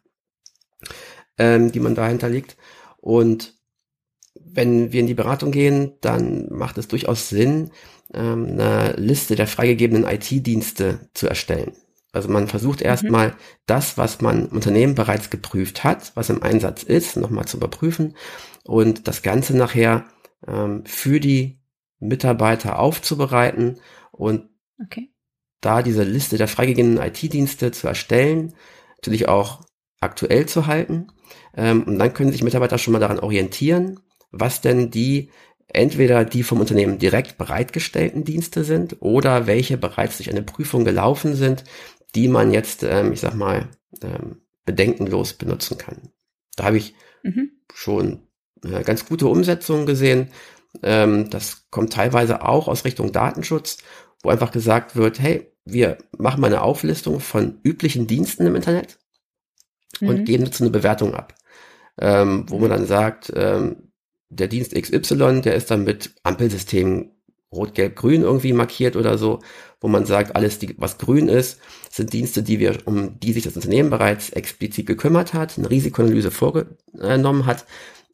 ähm, 1.38 1.73
die 1.73 1.81
man 1.81 1.95
dahinter 1.95 2.28
liegt. 2.28 2.57
Und 2.99 3.55
wenn 4.35 4.93
wir 4.93 5.00
in 5.00 5.07
die 5.07 5.14
Beratung 5.14 5.50
gehen, 5.50 5.93
dann 6.00 6.49
macht 6.50 6.78
es 6.78 6.88
durchaus 6.88 7.28
Sinn, 7.28 7.71
ähm, 8.14 8.47
eine 8.52 8.95
Liste 8.97 9.37
der 9.37 9.47
freigegebenen 9.47 10.05
IT-Dienste 10.05 11.09
zu 11.14 11.28
erstellen. 11.28 11.73
Also 12.12 12.31
man 12.31 12.49
versucht 12.49 12.81
mhm. 12.81 12.87
erstmal 12.87 13.28
mhm. 13.28 13.35
das, 13.66 13.99
was 13.99 14.21
man 14.21 14.49
im 14.49 14.57
Unternehmen 14.57 14.95
bereits 14.95 15.31
geprüft 15.31 15.85
hat, 15.85 16.12
was 16.14 16.31
im 16.31 16.43
Einsatz 16.43 16.83
ist, 16.83 17.16
nochmal 17.16 17.47
zu 17.47 17.59
überprüfen 17.59 18.16
und 18.64 19.07
das 19.07 19.23
Ganze 19.23 19.57
nachher 19.57 20.07
ähm, 20.47 20.85
für 20.87 21.21
die 21.21 21.61
Mitarbeiter 21.99 22.78
aufzubereiten 22.78 23.81
und 24.12 24.49
okay. 24.83 25.11
da 25.61 25.83
diese 25.83 26.05
Liste 26.05 26.38
der 26.38 26.49
freigegebenen 26.49 26.99
IT-Dienste 26.99 27.71
zu 27.71 27.87
erstellen, 27.87 28.55
natürlich 28.97 29.28
auch 29.28 29.65
aktuell 30.00 30.47
zu 30.47 30.67
halten. 30.67 31.09
Ähm, 31.57 31.85
und 31.85 31.99
dann 31.99 32.12
können 32.12 32.33
sich 32.33 32.43
Mitarbeiter 32.43 32.79
schon 32.79 32.93
mal 32.93 32.99
daran 32.99 33.21
orientieren, 33.21 34.00
was 34.31 34.61
denn 34.61 34.91
die 34.91 35.31
entweder 35.69 36.25
die 36.25 36.43
vom 36.43 36.61
Unternehmen 36.61 36.99
direkt 36.99 37.38
bereitgestellten 37.38 38.25
Dienste 38.25 38.65
sind 38.65 38.97
oder 39.00 39.47
welche 39.47 39.76
bereits 39.76 40.19
durch 40.19 40.31
eine 40.31 40.43
Prüfung 40.43 40.85
gelaufen 40.85 41.35
sind, 41.35 41.65
die 42.15 42.29
man 42.29 42.53
jetzt, 42.53 42.83
ähm, 42.83 43.12
ich 43.12 43.21
sag 43.21 43.35
mal, 43.35 43.69
ähm, 44.03 44.43
bedenkenlos 44.65 45.35
benutzen 45.35 45.79
kann. 45.79 46.11
Da 46.57 46.65
habe 46.65 46.76
ich 46.76 46.95
mhm. 47.23 47.50
schon 47.75 48.23
äh, 48.65 48.83
ganz 48.83 49.07
gute 49.07 49.26
Umsetzungen 49.26 49.87
gesehen. 49.87 50.31
Ähm, 50.83 51.31
das 51.31 51.67
kommt 51.71 51.93
teilweise 51.93 52.43
auch 52.43 52.69
aus 52.69 52.85
Richtung 52.85 53.12
Datenschutz, 53.12 53.79
wo 54.23 54.31
einfach 54.31 54.53
gesagt 54.53 54.97
wird, 54.97 55.21
hey, 55.21 55.53
wir 55.65 55.99
machen 56.17 56.41
mal 56.41 56.47
eine 56.47 56.62
Auflistung 56.62 57.21
von 57.21 57.59
üblichen 57.65 58.07
Diensten 58.07 58.47
im 58.47 58.55
Internet 58.55 58.99
mhm. 60.00 60.09
und 60.09 60.25
geben 60.25 60.45
dazu 60.45 60.62
eine 60.62 60.71
Bewertung 60.71 61.15
ab. 61.15 61.35
Ähm, 61.99 62.45
wo 62.49 62.59
man 62.59 62.71
dann 62.71 62.87
sagt, 62.87 63.33
ähm, 63.35 63.93
der 64.29 64.49
Dienst 64.49 64.75
XY, 64.75 65.41
der 65.41 65.55
ist 65.55 65.71
dann 65.71 65.85
mit 65.85 66.15
Ampelsystemen 66.23 67.12
rot, 67.53 67.75
gelb, 67.75 67.97
grün 67.97 68.23
irgendwie 68.23 68.53
markiert 68.53 68.97
oder 68.97 69.19
so, 69.19 69.41
wo 69.81 69.88
man 69.88 70.05
sagt, 70.05 70.37
alles, 70.37 70.59
die, 70.59 70.75
was 70.79 70.99
grün 70.99 71.29
ist, 71.29 71.61
sind 71.91 72.12
Dienste, 72.12 72.43
die 72.43 72.59
wir, 72.59 72.79
um 72.87 73.19
die 73.21 73.33
sich 73.33 73.45
das 73.45 73.57
Unternehmen 73.57 73.91
bereits 73.91 74.31
explizit 74.31 74.87
gekümmert 74.87 75.33
hat, 75.33 75.57
eine 75.57 75.71
Risikoanalyse 75.71 76.31
vorgenommen 76.31 77.47
hat 77.47 77.67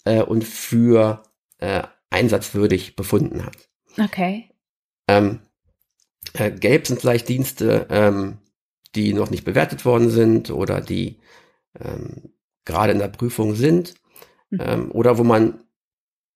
äh, 0.05 0.23
und 0.23 0.45
für 0.45 1.23
äh, 1.59 1.83
einsatzwürdig 2.11 2.95
befunden 2.95 3.45
hat. 3.45 3.57
Okay. 3.99 4.51
Ähm, 5.09 5.41
äh, 6.35 6.51
gelb 6.51 6.87
sind 6.87 7.01
vielleicht 7.01 7.29
Dienste, 7.29 7.87
ähm, 7.91 8.39
die 8.95 9.15
noch 9.15 9.31
nicht 9.31 9.45
bewertet 9.45 9.85
worden 9.85 10.11
sind 10.11 10.51
oder 10.51 10.81
die 10.81 11.19
ähm, 11.81 12.33
gerade 12.65 12.93
in 12.93 12.99
der 12.99 13.09
Prüfung 13.09 13.55
sind 13.55 13.95
mhm. 14.51 14.61
ähm, 14.61 14.91
oder 14.93 15.19
wo 15.19 15.25
man 15.25 15.61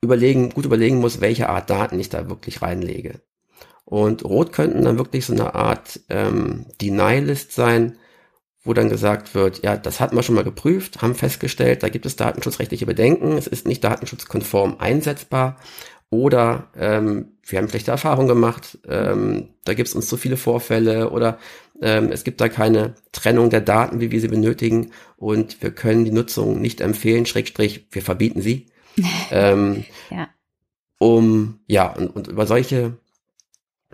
überlegen, 0.01 0.51
gut 0.51 0.65
überlegen 0.65 0.99
muss, 0.99 1.21
welche 1.21 1.49
Art 1.49 1.71
Daten 1.71 1.99
ich 1.99 2.09
da 2.09 2.29
wirklich 2.29 2.63
reinlege. 2.63 3.21
Und 3.85 4.25
rot 4.25 4.53
könnten 4.53 4.85
dann 4.85 4.99
wirklich 4.99 5.25
so 5.27 5.33
eine 5.33 5.55
Art 5.55 6.01
ähm, 6.09 6.67
Deny-List 6.81 7.53
sein, 7.53 7.99
wo 8.65 8.75
dann 8.75 8.89
gesagt 8.89 9.35
wird, 9.35 9.63
ja, 9.63 9.77
das 9.77 10.01
hatten 10.01 10.17
wir 10.17 10.25
schon 10.25 10.35
mal 10.35 10.43
geprüft, 10.43 11.01
haben 11.01 11.15
festgestellt, 11.15 11.85
da 11.85 11.89
gibt 11.89 12.05
es 12.05 12.17
datenschutzrechtliche 12.17 12.85
Bedenken, 12.85 13.39
es 13.39 13.47
ist 13.47 13.67
nicht 13.67 13.85
datenschutzkonform 13.85 14.77
einsetzbar 14.81 15.57
oder 16.11 16.69
ähm, 16.77 17.37
wir 17.45 17.59
haben 17.59 17.69
schlechte 17.69 17.93
Erfahrungen 17.93 18.27
gemacht, 18.27 18.79
ähm, 18.89 19.51
da 19.65 19.75
gibt 19.75 19.89
es 19.89 19.95
uns 19.95 20.09
zu 20.09 20.17
viele 20.17 20.37
Vorfälle 20.37 21.11
oder 21.11 21.39
es 21.81 22.25
gibt 22.25 22.41
da 22.41 22.49
keine 22.49 22.95
Trennung 23.13 23.51
der 23.51 23.61
Daten, 23.61 24.01
wie 24.01 24.11
wir 24.11 24.21
sie 24.21 24.29
benötigen 24.29 24.93
und 25.17 25.63
wir 25.63 25.71
können 25.71 26.05
die 26.05 26.11
Nutzung 26.11 26.61
nicht 26.61 26.81
empfehlen, 26.81 27.27
Schrägstrich, 27.27 27.89
wir 27.91 28.03
verbieten 28.03 28.41
sie. 28.41 28.67
ähm, 29.31 29.85
ja. 30.11 30.29
Um, 30.99 31.61
ja, 31.67 31.93
und, 31.93 32.09
und 32.17 32.29
über 32.29 32.47
solche 32.47 32.97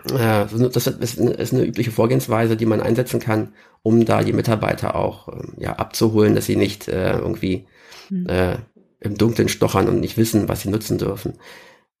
äh, 0.05 0.45
das 0.47 0.87
ist 0.87 1.53
eine 1.53 1.65
übliche 1.65 1.91
Vorgehensweise, 1.91 2.57
die 2.57 2.65
man 2.65 2.81
einsetzen 2.81 3.19
kann, 3.19 3.53
um 3.83 4.05
da 4.05 4.23
die 4.23 4.33
Mitarbeiter 4.33 4.95
auch 4.95 5.29
ähm, 5.29 5.53
ja, 5.57 5.73
abzuholen, 5.73 6.35
dass 6.35 6.45
sie 6.45 6.55
nicht 6.55 6.87
äh, 6.87 7.17
irgendwie 7.17 7.67
mhm. 8.09 8.27
äh, 8.27 8.57
im 8.99 9.17
Dunkeln 9.17 9.49
stochern 9.49 9.87
und 9.87 9.99
nicht 9.99 10.17
wissen, 10.17 10.49
was 10.49 10.61
sie 10.61 10.69
nutzen 10.69 10.97
dürfen. 10.97 11.33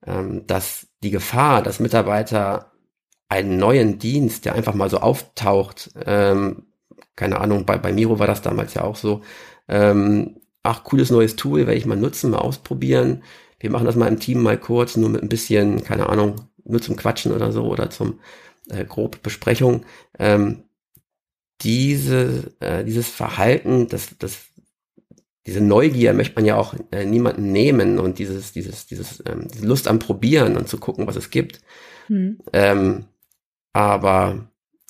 Ähm, 0.05 0.45
dass 0.47 0.87
die 1.01 1.11
Gefahr, 1.11 1.61
dass 1.61 1.79
Mitarbeiter 1.79 2.72
einen 3.33 3.57
neuen 3.57 3.99
Dienst, 3.99 4.45
der 4.45 4.55
einfach 4.55 4.73
mal 4.75 4.89
so 4.89 4.99
auftaucht, 4.99 5.91
ähm, 6.05 6.67
keine 7.15 7.39
Ahnung, 7.39 7.65
bei, 7.65 7.77
bei 7.77 7.91
Miro 7.91 8.19
war 8.19 8.27
das 8.27 8.41
damals 8.41 8.73
ja 8.73 8.83
auch 8.83 8.95
so, 8.95 9.21
ähm, 9.67 10.37
ach, 10.63 10.83
cooles 10.83 11.11
neues 11.11 11.35
Tool, 11.35 11.61
werde 11.61 11.75
ich 11.75 11.85
mal 11.85 11.97
nutzen, 11.97 12.31
mal 12.31 12.39
ausprobieren. 12.39 13.23
Wir 13.59 13.69
machen 13.69 13.85
das 13.85 13.95
mal 13.95 14.07
im 14.07 14.19
Team 14.19 14.41
mal 14.41 14.57
kurz, 14.57 14.97
nur 14.97 15.09
mit 15.09 15.21
ein 15.21 15.29
bisschen, 15.29 15.83
keine 15.83 16.09
Ahnung, 16.09 16.35
nur 16.63 16.81
zum 16.81 16.95
Quatschen 16.95 17.31
oder 17.31 17.51
so 17.51 17.65
oder 17.65 17.89
zum 17.89 18.19
äh, 18.69 18.85
grob 18.85 19.21
Besprechung, 19.21 19.85
ähm, 20.19 20.63
diese, 21.61 22.53
äh, 22.59 22.83
dieses 22.83 23.09
Verhalten, 23.09 23.87
das, 23.87 24.17
das, 24.19 24.45
diese 25.45 25.61
Neugier 25.61 26.13
möchte 26.13 26.35
man 26.35 26.45
ja 26.45 26.55
auch 26.55 26.73
äh, 26.91 27.05
niemanden 27.05 27.51
nehmen 27.51 27.99
und 27.99 28.19
dieses, 28.19 28.53
dieses, 28.53 28.85
dieses, 28.85 29.23
ähm, 29.25 29.47
diese 29.53 29.65
Lust 29.65 29.87
am 29.87 29.99
Probieren 29.99 30.57
und 30.57 30.67
zu 30.67 30.77
gucken, 30.77 31.07
was 31.07 31.15
es 31.15 31.29
gibt. 31.29 31.61
Hm. 32.07 32.39
Ähm, 32.51 33.05
aber 33.73 34.47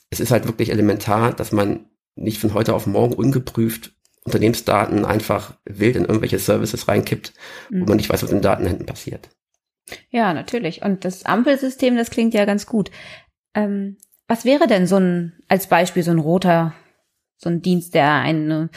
es 0.10 0.20
ist 0.20 0.32
halt 0.32 0.46
wirklich 0.46 0.70
elementar, 0.70 1.34
dass 1.34 1.52
man 1.52 1.88
nicht 2.16 2.40
von 2.40 2.54
heute 2.54 2.76
auf 2.76 2.86
morgen 2.86 3.14
ungeprüft 3.14 3.94
Unternehmensdaten 4.26 5.04
einfach 5.04 5.58
wild 5.66 5.96
in 5.96 6.06
irgendwelche 6.06 6.40
Services 6.40 6.88
reinkippt, 6.88 7.34
mhm. 7.70 7.82
wo 7.82 7.86
man 7.88 7.98
nicht 7.98 8.10
weiß, 8.10 8.24
was 8.24 8.30
in 8.30 8.38
den 8.38 8.44
Daten 8.44 8.66
hinten 8.66 8.86
passiert. 8.86 9.30
Ja, 10.10 10.34
natürlich. 10.34 10.82
Und 10.82 11.04
das 11.04 11.26
Ampelsystem, 11.26 11.98
das 11.98 12.10
klingt 12.10 12.34
ja 12.34 12.46
ganz 12.46 12.66
gut. 12.66 12.90
Ähm, 13.54 13.98
was 14.28 14.46
wäre 14.46 14.68
denn 14.68 14.88
so 14.88 14.98
ein, 14.98 15.34
als 15.50 15.68
Beispiel 15.68 16.04
so 16.04 16.12
ein 16.12 16.20
roter, 16.20 16.74
so 17.38 17.50
ein 17.50 17.62
Dienst, 17.62 17.94
der 17.94 18.14
ein 18.14 18.70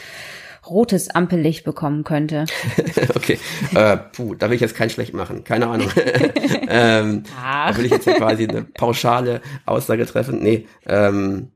rotes 0.69 1.09
Ampellicht 1.09 1.63
bekommen 1.63 2.03
könnte? 2.03 2.45
okay, 3.15 3.39
äh, 3.73 3.97
puh, 3.97 4.35
da 4.35 4.49
will 4.49 4.55
ich 4.55 4.61
jetzt 4.61 4.75
keinen 4.75 4.89
schlecht 4.89 5.13
machen, 5.13 5.43
keine 5.43 5.67
Ahnung. 5.67 5.89
ähm, 6.67 7.23
da 7.41 7.75
will 7.77 7.85
ich 7.85 7.91
jetzt 7.91 8.05
quasi 8.05 8.47
eine 8.47 8.63
pauschale 8.63 9.41
Aussage 9.65 10.05
treffen. 10.05 10.41
Nee, 10.41 10.67
ähm, 10.85 11.51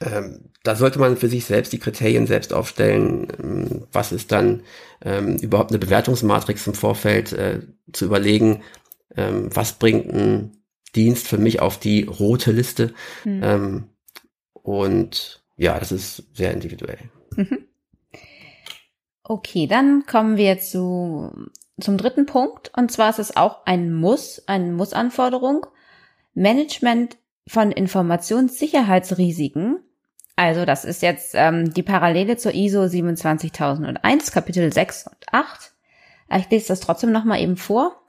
ähm, 0.00 0.50
da 0.62 0.76
sollte 0.76 0.98
man 0.98 1.16
für 1.16 1.28
sich 1.28 1.44
selbst 1.44 1.72
die 1.72 1.78
Kriterien 1.78 2.26
selbst 2.26 2.52
aufstellen. 2.52 3.28
Ähm, 3.42 3.86
was 3.92 4.12
ist 4.12 4.32
dann 4.32 4.62
ähm, 5.04 5.36
überhaupt 5.36 5.70
eine 5.70 5.78
Bewertungsmatrix 5.78 6.66
im 6.66 6.74
Vorfeld 6.74 7.32
äh, 7.32 7.60
zu 7.92 8.04
überlegen? 8.04 8.62
Ähm, 9.16 9.48
was 9.52 9.74
bringt 9.74 10.12
ein 10.12 10.52
Dienst 10.94 11.26
für 11.26 11.38
mich 11.38 11.60
auf 11.60 11.78
die 11.78 12.04
rote 12.04 12.52
Liste? 12.52 12.94
Mhm. 13.24 13.84
Und 14.52 15.42
ja, 15.56 15.78
das 15.78 15.92
ist 15.92 16.24
sehr 16.34 16.52
individuell. 16.52 16.98
Mhm. 17.36 17.58
Okay, 19.24 19.66
dann 19.66 20.06
kommen 20.06 20.36
wir 20.36 20.60
zu, 20.60 21.32
zum 21.80 21.96
dritten 21.96 22.26
Punkt. 22.26 22.70
Und 22.76 22.90
zwar 22.90 23.10
ist 23.10 23.18
es 23.18 23.36
auch 23.36 23.66
ein 23.66 23.92
Muss, 23.92 24.42
eine 24.46 24.72
Muss-Anforderung. 24.72 25.66
Management 26.34 27.18
von 27.46 27.72
Informationssicherheitsrisiken 27.72 29.80
also 30.36 30.64
das 30.64 30.84
ist 30.84 31.02
jetzt 31.02 31.34
ähm, 31.34 31.72
die 31.74 31.82
Parallele 31.82 32.36
zur 32.36 32.54
ISO 32.54 32.88
27001, 32.88 34.32
Kapitel 34.32 34.72
6 34.72 35.06
und 35.06 35.26
8. 35.30 35.72
Ich 36.38 36.50
lese 36.50 36.68
das 36.68 36.80
trotzdem 36.80 37.12
nochmal 37.12 37.40
eben 37.40 37.56
vor. 37.56 38.00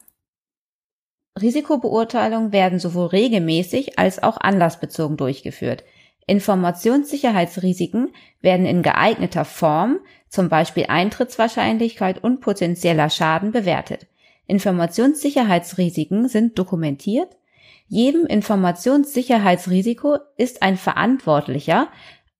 Risikobeurteilungen 1.41 2.51
werden 2.51 2.79
sowohl 2.79 3.07
regelmäßig 3.07 3.99
als 3.99 4.21
auch 4.21 4.37
anlassbezogen 4.37 5.17
durchgeführt. 5.17 5.83
Informationssicherheitsrisiken 6.27 8.13
werden 8.41 8.65
in 8.65 8.81
geeigneter 8.81 9.45
Form, 9.45 9.99
zum 10.29 10.49
Beispiel 10.49 10.85
Eintrittswahrscheinlichkeit 10.87 12.23
und 12.23 12.41
potenzieller 12.41 13.09
Schaden, 13.09 13.51
bewertet. 13.51 14.07
Informationssicherheitsrisiken 14.47 16.27
sind 16.27 16.57
dokumentiert, 16.57 17.29
jedem 17.87 18.25
Informationssicherheitsrisiko 18.25 20.17
ist 20.37 20.63
ein 20.63 20.77
Verantwortlicher, 20.77 21.89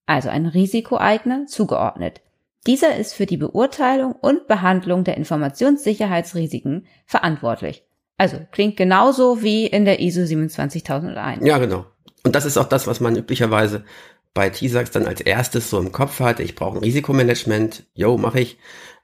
also 0.06 0.30
ein 0.30 0.46
Risikoeigner, 0.46 1.46
zugeordnet. 1.48 2.22
Dieser 2.66 2.96
ist 2.96 3.14
für 3.14 3.26
die 3.26 3.38
Beurteilung 3.38 4.14
und 4.14 4.48
Behandlung 4.48 5.04
der 5.04 5.18
Informationssicherheitsrisiken 5.18 6.88
verantwortlich. 7.06 7.84
Also 8.18 8.38
klingt 8.52 8.78
genauso 8.78 9.44
wie 9.44 9.68
in 9.68 9.86
der 9.86 10.00
ISO 10.00 10.26
27001. 10.26 11.46
Ja, 11.46 11.58
genau. 11.58 11.86
Und 12.24 12.36
das 12.36 12.46
ist 12.46 12.58
auch 12.58 12.70
das, 12.70 12.88
was 12.88 13.00
man 13.00 13.16
üblicherweise 13.16 13.84
bei 14.34 14.50
TISAX 14.50 14.92
dann 14.92 15.06
als 15.06 15.22
erstes 15.22 15.70
so 15.70 15.80
im 15.80 15.92
Kopf 15.92 16.20
hat. 16.20 16.40
Ich 16.40 16.56
brauche 16.56 16.78
ein 16.78 16.84
Risikomanagement. 16.84 17.86
Yo, 17.94 18.18
mache 18.18 18.40
ich. 18.40 18.58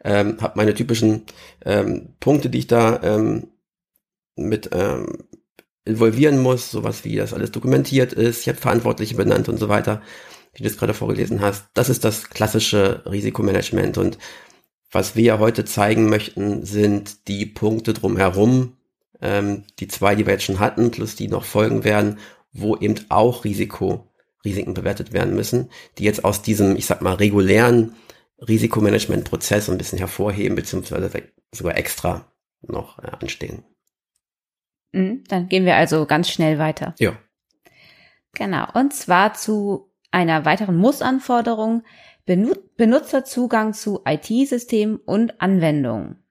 Ähm, 0.03 0.38
habe 0.41 0.53
meine 0.55 0.73
typischen 0.73 1.25
ähm, 1.65 2.15
Punkte, 2.19 2.49
die 2.49 2.59
ich 2.59 2.67
da 2.67 3.01
ähm, 3.03 3.49
mit 4.35 4.69
ähm, 4.71 5.17
involvieren 5.85 6.41
muss, 6.41 6.72
sowas 6.72 7.03
wie 7.03 7.15
das 7.15 7.33
alles 7.33 7.51
dokumentiert 7.51 8.13
ist, 8.13 8.41
ich 8.41 8.50
habe 8.50 8.59
Verantwortliche 8.59 9.15
benannt 9.15 9.50
und 9.50 9.57
so 9.57 9.70
weiter, 9.70 10.01
wie 10.53 10.63
du 10.63 10.70
es 10.70 10.77
gerade 10.77 10.94
vorgelesen 10.94 11.41
hast. 11.41 11.65
Das 11.74 11.89
ist 11.89 12.05
das 12.05 12.29
klassische 12.29 13.03
Risikomanagement 13.05 13.98
und 13.98 14.17
was 14.91 15.15
wir 15.15 15.39
heute 15.39 15.65
zeigen 15.65 16.09
möchten, 16.09 16.65
sind 16.65 17.27
die 17.27 17.46
Punkte 17.46 17.94
drumherum, 17.94 18.77
ähm, 19.22 19.63
die 19.79 19.87
zwei, 19.87 20.15
die 20.15 20.25
wir 20.25 20.33
jetzt 20.33 20.46
schon 20.46 20.59
hatten, 20.59 20.91
plus 20.91 21.15
die 21.15 21.27
noch 21.27 21.44
folgen 21.44 21.83
werden, 21.83 22.17
wo 22.51 22.75
eben 22.77 22.96
auch 23.09 23.44
Risiko, 23.44 24.07
Risiken 24.46 24.74
bewertet 24.74 25.14
werden 25.14 25.35
müssen, 25.35 25.70
die 25.98 26.03
jetzt 26.03 26.24
aus 26.24 26.42
diesem, 26.42 26.75
ich 26.75 26.85
sag 26.85 27.01
mal, 27.01 27.16
regulären 27.16 27.96
Risikomanagement-Prozess 28.48 29.70
ein 29.70 29.77
bisschen 29.77 29.98
hervorheben, 29.98 30.55
beziehungsweise 30.55 31.12
sogar 31.53 31.77
extra 31.77 32.31
noch 32.62 33.00
äh, 33.00 33.12
anstehen. 33.20 33.64
Mhm, 34.92 35.24
dann 35.27 35.50
gehen 35.50 35.66
wir 35.66 35.75
also 35.75 36.05
ganz 36.05 36.29
schnell 36.29 36.57
weiter. 36.57 36.96
Ja. 37.00 37.18
Genau. 38.33 38.68
Und 38.74 38.94
zwar 38.94 39.33
zu 39.33 39.92
einer 40.12 40.46
weiteren 40.46 40.77
Mussanforderung 40.77 41.83
Benutzerzugang 42.77 43.74
zu 43.74 44.01
IT-Systemen 44.05 44.98
und 44.98 45.42
Anwendungen. 45.42 46.24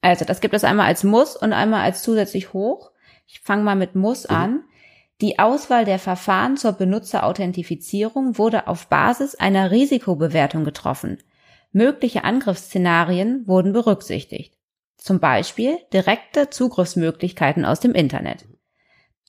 Also 0.00 0.24
das 0.24 0.40
gibt 0.40 0.54
es 0.54 0.64
einmal 0.64 0.86
als 0.86 1.04
Muss 1.04 1.36
und 1.36 1.52
einmal 1.52 1.82
als 1.82 2.02
zusätzlich 2.02 2.52
hoch. 2.54 2.92
Ich 3.26 3.40
fange 3.40 3.62
mal 3.62 3.76
mit 3.76 3.94
Muss 3.94 4.28
mhm. 4.28 4.34
an. 4.36 4.64
Die 5.22 5.38
Auswahl 5.38 5.86
der 5.86 5.98
Verfahren 5.98 6.58
zur 6.58 6.72
Benutzerauthentifizierung 6.72 8.36
wurde 8.36 8.66
auf 8.68 8.88
Basis 8.88 9.34
einer 9.34 9.70
Risikobewertung 9.70 10.64
getroffen. 10.64 11.22
Mögliche 11.72 12.24
Angriffsszenarien 12.24 13.46
wurden 13.46 13.72
berücksichtigt. 13.72 14.58
Zum 14.98 15.18
Beispiel 15.18 15.78
direkte 15.92 16.50
Zugriffsmöglichkeiten 16.50 17.64
aus 17.64 17.80
dem 17.80 17.92
Internet. 17.92 18.44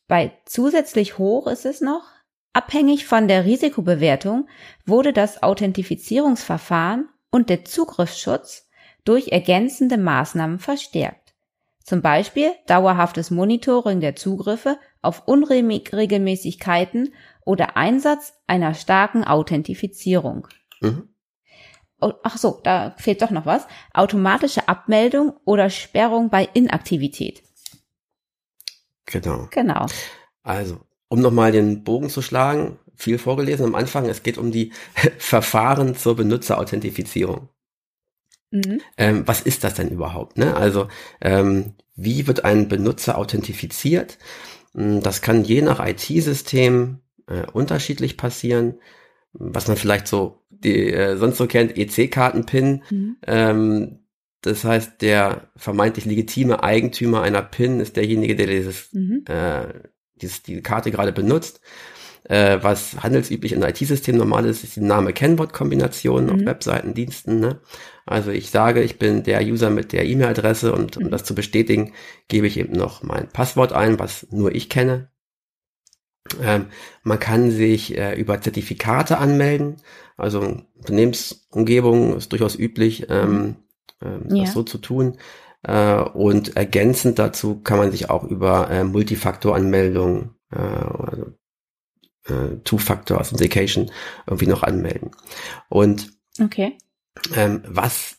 Bei 0.08 0.32
zusätzlich 0.46 1.18
hoch 1.18 1.48
ist 1.48 1.66
es 1.66 1.80
noch, 1.80 2.04
abhängig 2.52 3.06
von 3.06 3.28
der 3.28 3.46
Risikobewertung 3.46 4.48
wurde 4.86 5.14
das 5.14 5.42
Authentifizierungsverfahren 5.42 7.08
und 7.32 7.50
der 7.50 7.64
Zugriffsschutz 7.64 8.70
durch 9.06 9.30
ergänzende 9.30 9.98
Maßnahmen 9.98 10.60
verstärkt. 10.60 11.34
Zum 11.84 12.02
Beispiel 12.02 12.52
dauerhaftes 12.68 13.32
Monitoring 13.32 14.02
der 14.02 14.18
Zugriffe 14.18 14.78
auf 15.02 15.28
Unregelmäßigkeiten 15.28 17.14
oder 17.46 17.78
Einsatz 17.78 18.34
einer 18.48 18.74
starken 18.74 19.24
Authentifizierung. 19.24 20.48
Mhm. 20.82 21.10
Oh, 22.00 22.14
ach 22.24 22.38
so, 22.38 22.60
da 22.64 22.94
fehlt 22.98 23.22
doch 23.22 23.32
noch 23.32 23.46
was. 23.46 23.66
Automatische 23.94 24.68
Abmeldung 24.68 25.34
oder 25.46 25.70
Sperrung 25.70 26.30
bei 26.30 26.48
Inaktivität. 26.54 27.42
Genau. 29.06 29.48
Genau. 29.52 29.88
Also, 30.44 30.82
um 31.08 31.22
nochmal 31.22 31.52
den 31.52 31.84
Bogen 31.84 32.10
zu 32.10 32.22
schlagen, 32.22 32.78
viel 32.96 33.18
vorgelesen 33.18 33.66
am 33.66 33.76
Anfang, 33.76 34.08
es 34.10 34.22
geht 34.22 34.38
um 34.38 34.52
die 34.52 34.74
Verfahren 35.18 35.96
zur 35.96 36.16
Benutzerauthentifizierung. 36.16 37.50
Mhm. 38.52 38.82
Ähm, 38.98 39.28
was 39.28 39.42
ist 39.42 39.64
das 39.64 39.74
denn 39.74 39.90
überhaupt? 39.90 40.38
Ne? 40.38 40.56
Also, 40.56 40.88
ähm, 41.22 41.74
wie 41.96 42.28
wird 42.28 42.46
ein 42.46 42.68
Benutzer 42.68 43.18
authentifiziert? 43.18 44.18
Hm, 44.78 45.02
das 45.02 45.22
kann 45.22 45.44
je 45.44 45.62
nach 45.62 45.86
IT-System 45.86 47.00
äh, 47.28 47.46
unterschiedlich 47.52 48.16
passieren. 48.16 48.76
Was 49.34 49.68
man 49.68 49.78
vielleicht 49.78 50.08
so 50.08 50.46
die 50.50 50.94
äh, 50.94 51.18
sonst 51.18 51.38
so 51.38 51.48
kennt, 51.48 51.78
EC-Karten-Pin. 51.78 52.84
Mhm. 52.90 53.18
Ähm, 53.26 54.00
das 54.42 54.64
heißt, 54.64 55.02
der 55.02 55.50
vermeintlich 55.56 56.06
legitime 56.06 56.64
Eigentümer 56.64 57.22
einer 57.22 57.42
PIN 57.42 57.80
ist 57.80 57.96
derjenige, 57.96 58.36
der 58.36 58.48
dieses, 58.48 58.94
mhm. 58.94 59.26
äh, 59.28 59.68
dieses, 60.16 60.44
die 60.44 60.62
Karte 60.62 60.92
gerade 60.92 61.12
benutzt. 61.12 61.60
Äh, 62.30 62.60
was 62.62 63.02
handelsüblich 63.02 63.54
in 63.54 63.62
IT-Systemen 63.62 64.20
normal 64.20 64.46
ist, 64.46 64.64
ist 64.64 64.76
die 64.76 64.82
Name-Kennwort-Kombination 64.82 66.26
mhm. 66.26 66.32
auf 66.32 66.46
Webseiten, 66.46 66.94
Diensten. 66.94 67.40
Ne? 67.40 67.62
Also 68.06 68.32
ich 68.32 68.50
sage, 68.50 68.82
ich 68.84 69.00
bin 69.00 69.24
der 69.24 69.42
User 69.44 69.70
mit 69.70 69.94
der 69.94 70.06
E-Mail-Adresse 70.06 70.74
und 70.74 70.98
um 70.98 71.04
mhm. 71.04 71.12
das 71.12 71.24
zu 71.24 71.36
bestätigen, 71.36 71.94
gebe 72.28 72.48
ich 72.48 72.58
eben 72.58 72.74
noch 72.74 73.02
mein 73.02 73.30
Passwort 73.30 73.72
ein, 73.72 73.98
was 73.98 74.28
nur 74.30 74.54
ich 74.54 74.70
kenne. 74.70 75.10
Ähm, 76.42 76.66
man 77.04 77.20
kann 77.20 77.52
sich 77.52 77.98
äh, 77.98 78.20
über 78.20 78.42
Zertifikate 78.42 79.18
anmelden. 79.18 79.78
Also 80.18 80.64
Unternehmensumgebung 80.76 82.18
ist 82.18 82.32
durchaus 82.32 82.58
üblich, 82.58 83.08
ähm, 83.10 83.56
äh, 84.02 84.36
ja. 84.36 84.44
das 84.44 84.54
so 84.54 84.64
zu 84.64 84.80
tun. 84.80 85.18
Äh, 85.64 86.02
und 86.02 86.56
ergänzend 86.56 87.20
dazu 87.20 87.62
kann 87.62 87.78
man 87.78 87.92
sich 87.92 88.10
auch 88.10 88.24
über 88.24 88.70
äh, 88.70 88.84
Multifaktor-Anmeldung, 88.84 90.36
äh, 90.52 90.58
also, 90.58 91.26
äh, 92.30 92.58
Two-Factor 92.64 93.20
Authentication 93.20 93.92
irgendwie 94.26 94.48
noch 94.48 94.64
anmelden. 94.64 95.12
Und 95.70 96.12
okay. 96.42 96.78
ähm, 97.36 97.64
was 97.68 98.18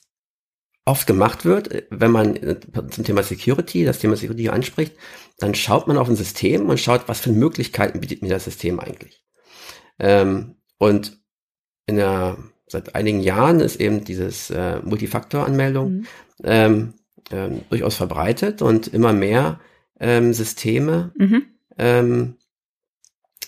oft 0.85 1.07
gemacht 1.07 1.45
wird, 1.45 1.85
wenn 1.91 2.11
man 2.11 2.37
äh, 2.37 2.57
zum 2.91 3.05
Thema 3.05 3.23
Security, 3.23 3.85
das 3.85 3.99
Thema 3.99 4.17
Security 4.17 4.49
anspricht, 4.49 4.95
dann 5.39 5.55
schaut 5.55 5.87
man 5.87 5.99
auf 5.99 6.09
ein 6.09 6.17
System 6.17 6.69
und 6.69 6.81
schaut, 6.81 7.09
was 7.09 7.21
für 7.21 7.31
Möglichkeiten 7.31 8.01
bietet 8.01 8.23
mir 8.23 8.31
das 8.31 8.45
System 8.45 8.81
eigentlich. 8.81 9.23
Ähm, 9.99 10.57
und 10.79 11.19
in 11.87 11.97
der, 11.97 12.39
seit 12.67 12.95
einigen 12.95 13.21
Jahren 13.21 13.61
ist 13.61 13.81
eben 13.81 14.05
dieses 14.05 14.51
äh, 14.51 14.81
Multifaktor-Anmeldung 14.83 15.91
mhm. 15.93 16.07
ähm, 16.45 16.95
ähm, 17.31 17.61
durchaus 17.69 17.97
verbreitet 17.97 18.63
und 18.63 18.89
immer 18.89 19.13
mehr 19.13 19.61
ähm, 20.01 20.33
Systeme 20.33 21.13
mhm. 21.17 22.38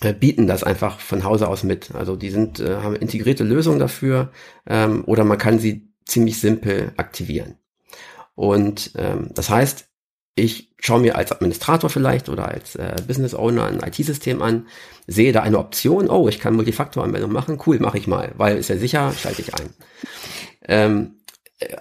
Bieten 0.00 0.46
das 0.46 0.64
einfach 0.64 0.98
von 0.98 1.24
Hause 1.24 1.48
aus 1.48 1.62
mit. 1.62 1.94
Also 1.94 2.16
die 2.16 2.30
sind, 2.30 2.58
äh, 2.58 2.76
haben 2.76 2.96
integrierte 2.96 3.44
Lösungen 3.44 3.78
dafür 3.78 4.30
ähm, 4.66 5.04
oder 5.06 5.24
man 5.24 5.38
kann 5.38 5.58
sie 5.58 5.92
ziemlich 6.06 6.40
simpel 6.40 6.92
aktivieren. 6.96 7.56
Und 8.34 8.92
ähm, 8.96 9.30
das 9.34 9.50
heißt, 9.50 9.86
ich 10.34 10.72
schaue 10.78 11.00
mir 11.00 11.16
als 11.16 11.32
Administrator 11.32 11.90
vielleicht 11.90 12.28
oder 12.28 12.48
als 12.48 12.76
äh, 12.76 12.96
Business 13.06 13.34
Owner 13.34 13.66
ein 13.66 13.80
IT-System 13.80 14.40
an, 14.40 14.66
sehe 15.06 15.32
da 15.32 15.42
eine 15.42 15.58
Option, 15.58 16.08
oh, 16.08 16.28
ich 16.28 16.40
kann 16.40 16.54
Multifaktor-Anmeldung 16.54 17.32
machen, 17.32 17.60
cool, 17.66 17.78
mache 17.78 17.98
ich 17.98 18.06
mal, 18.06 18.32
weil 18.36 18.56
ist 18.56 18.70
ja 18.70 18.78
sicher, 18.78 19.12
schalte 19.12 19.42
ich 19.42 19.54
ein. 19.54 19.70
Ähm, 20.66 21.16
äh, 21.16 21.19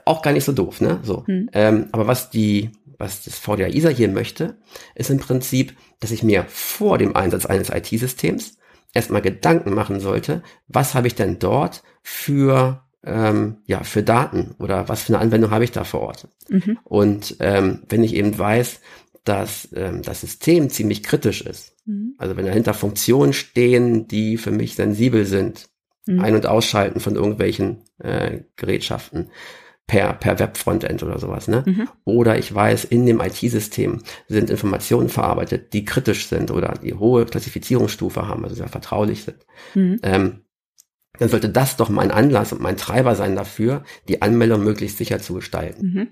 auch 0.06 0.22
gar 0.22 0.32
nicht 0.32 0.46
so 0.46 0.52
doof, 0.52 0.82
ne? 0.82 1.00
So. 1.04 1.26
Hm. 1.26 1.50
Ähm, 1.54 1.88
aber 1.92 2.08
was 2.08 2.30
die, 2.30 2.72
was 2.98 3.24
das 3.24 3.38
VDA 3.39 3.68
ISA 3.68 3.89
hier 3.89 4.10
möchte, 4.10 4.58
ist 4.96 5.10
im 5.10 5.20
Prinzip, 5.20 5.76
dass 6.00 6.12
ich 6.12 6.24
mir 6.24 6.46
vor 6.48 6.98
dem 6.98 7.15
Einsatz 7.15 7.46
eines 7.46 7.70
IT-Systems 7.70 8.58
erstmal 8.94 9.22
Gedanken 9.22 9.74
machen 9.74 10.00
sollte, 10.00 10.44
was 10.68 10.96
habe 10.96 11.08
ich 11.08 11.15
denn 11.15 11.39
dort 11.39 11.84
für 12.02 12.84
ähm, 13.04 13.58
ja, 13.65 13.84
für 13.84 14.04
Daten 14.04 14.56
oder 14.60 14.89
was 14.89 15.04
für 15.04 15.13
eine 15.13 15.22
Anwendung 15.22 15.52
habe 15.52 15.63
ich 15.63 15.72
da 15.72 15.84
vor 15.84 16.02
Ort. 16.02 16.28
Mhm. 16.50 16.80
Und 16.84 17.38
ähm, 17.39 17.84
wenn 17.88 18.04
ich 18.04 18.13
eben 18.13 18.38
weiß, 18.38 18.82
dass 19.24 19.70
ähm, 19.74 20.02
das 20.02 20.22
System 20.22 20.70
ziemlich 20.70 21.04
kritisch 21.04 21.42
ist, 21.42 21.76
mhm. 21.86 22.15
also 22.18 22.36
wenn 22.36 22.46
dahinter 22.46 22.74
Funktionen 22.74 23.32
stehen, 23.32 24.08
die 24.08 24.38
für 24.38 24.52
mich 24.52 24.76
sensibel 24.76 25.26
sind, 25.26 25.70
mhm. 26.06 26.20
ein- 26.20 26.36
und 26.36 26.46
ausschalten 26.46 27.00
von 27.00 27.15
irgendwelchen 27.15 27.84
äh, 28.00 28.39
Gerätschaften 28.58 29.30
per, 29.89 30.13
per 30.13 30.38
Webfrontend 30.38 31.02
oder 31.02 31.17
sowas, 31.17 31.47
ne? 31.47 31.63
Mhm. 31.65 31.89
Oder 32.06 32.38
ich 32.38 32.54
weiß, 32.54 32.86
in 32.86 33.08
dem 33.08 33.19
IT-System 33.19 34.04
sind 34.28 34.52
Informationen 34.52 35.10
verarbeitet, 35.10 35.73
die 35.73 35.84
kritisch 35.84 36.28
sind 36.28 36.52
oder 36.52 36.75
die 36.82 36.93
hohe 36.93 37.25
Klassifizierungsstufe 37.25 38.28
haben, 38.28 38.43
also 38.43 38.56
sehr 38.56 38.67
vertraulich 38.67 39.23
sind. 39.23 39.47
Mhm. 39.73 39.99
Ähm, 40.04 40.41
dann 41.17 41.30
sollte 41.30 41.49
das 41.49 41.75
doch 41.75 41.89
mein 41.89 42.12
Anlass 42.12 42.54
und 42.54 42.62
mein 42.62 42.78
Treiber 42.78 43.15
sein 43.15 43.36
dafür, 43.36 43.84
die 44.08 44.21
Anmeldung 44.21 44.63
möglichst 44.63 44.99
sicher 44.99 45.19
zu 45.19 45.34
gestalten. 45.34 45.86
Mhm. 45.86 46.08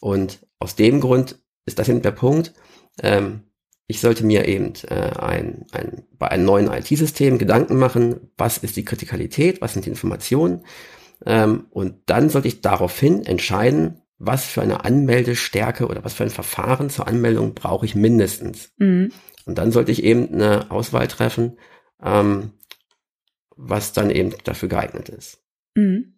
Und 0.00 0.40
aus 0.58 0.74
dem 0.74 1.00
Grund 1.00 1.38
ist 1.64 1.78
das 1.78 1.88
eben 1.88 2.02
der 2.02 2.10
Punkt. 2.10 2.54
Ähm, 3.02 3.42
ich 3.86 4.00
sollte 4.00 4.26
mir 4.26 4.48
eben 4.48 4.72
äh, 4.88 5.12
ein, 5.16 5.64
ein, 5.70 6.02
bei 6.18 6.28
einem 6.28 6.44
neuen 6.44 6.66
IT-System 6.66 7.38
Gedanken 7.38 7.76
machen, 7.76 8.32
was 8.36 8.58
ist 8.58 8.74
die 8.74 8.84
Kritikalität, 8.84 9.60
was 9.60 9.74
sind 9.74 9.86
die 9.86 9.90
Informationen. 9.90 10.64
Ähm, 11.24 11.66
und 11.70 11.96
dann 12.06 12.28
sollte 12.28 12.48
ich 12.48 12.60
daraufhin 12.60 13.24
entscheiden, 13.24 14.02
was 14.18 14.46
für 14.46 14.62
eine 14.62 14.84
Anmeldestärke 14.84 15.86
oder 15.86 16.04
was 16.04 16.14
für 16.14 16.24
ein 16.24 16.30
Verfahren 16.30 16.90
zur 16.90 17.06
Anmeldung 17.06 17.54
brauche 17.54 17.86
ich 17.86 17.94
mindestens. 17.94 18.72
Mhm. 18.78 19.12
Und 19.44 19.58
dann 19.58 19.72
sollte 19.72 19.92
ich 19.92 20.02
eben 20.02 20.32
eine 20.32 20.70
Auswahl 20.70 21.06
treffen, 21.06 21.58
ähm, 22.02 22.52
was 23.56 23.92
dann 23.92 24.10
eben 24.10 24.34
dafür 24.44 24.68
geeignet 24.68 25.08
ist. 25.08 25.38
Mhm. 25.74 26.14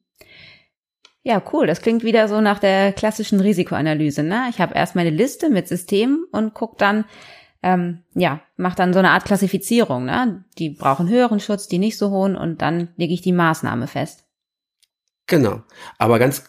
Ja, 1.22 1.42
cool. 1.52 1.66
Das 1.66 1.82
klingt 1.82 2.04
wieder 2.04 2.28
so 2.28 2.40
nach 2.40 2.58
der 2.58 2.92
klassischen 2.92 3.40
Risikoanalyse. 3.40 4.22
Ne? 4.22 4.46
Ich 4.50 4.60
habe 4.60 4.74
erst 4.74 4.94
meine 4.94 5.10
Liste 5.10 5.50
mit 5.50 5.68
Systemen 5.68 6.24
und 6.32 6.54
guck 6.54 6.78
dann, 6.78 7.04
ähm, 7.62 8.04
ja, 8.14 8.40
mach 8.56 8.74
dann 8.74 8.92
so 8.92 9.00
eine 9.00 9.10
Art 9.10 9.24
Klassifizierung. 9.24 10.06
Ne? 10.06 10.44
Die 10.58 10.70
brauchen 10.70 11.08
höheren 11.08 11.40
Schutz, 11.40 11.68
die 11.68 11.78
nicht 11.78 11.98
so 11.98 12.10
hohen 12.10 12.36
und 12.36 12.62
dann 12.62 12.88
lege 12.96 13.12
ich 13.12 13.20
die 13.20 13.32
Maßnahme 13.32 13.88
fest. 13.88 14.27
Genau. 15.28 15.62
Aber 15.98 16.18
ganz 16.18 16.44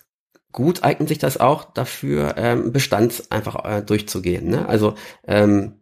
gut 0.52 0.84
eignet 0.84 1.10
sich 1.10 1.20
das 1.20 1.40
auch 1.40 1.66
dafür, 1.74 2.36
ähm, 2.38 2.72
Bestand 2.72 3.26
einfach 3.30 3.66
äh, 3.66 3.82
durchzugehen. 3.84 4.50
Ne? 4.50 4.68
Also 4.68 4.96
ähm, 5.28 5.76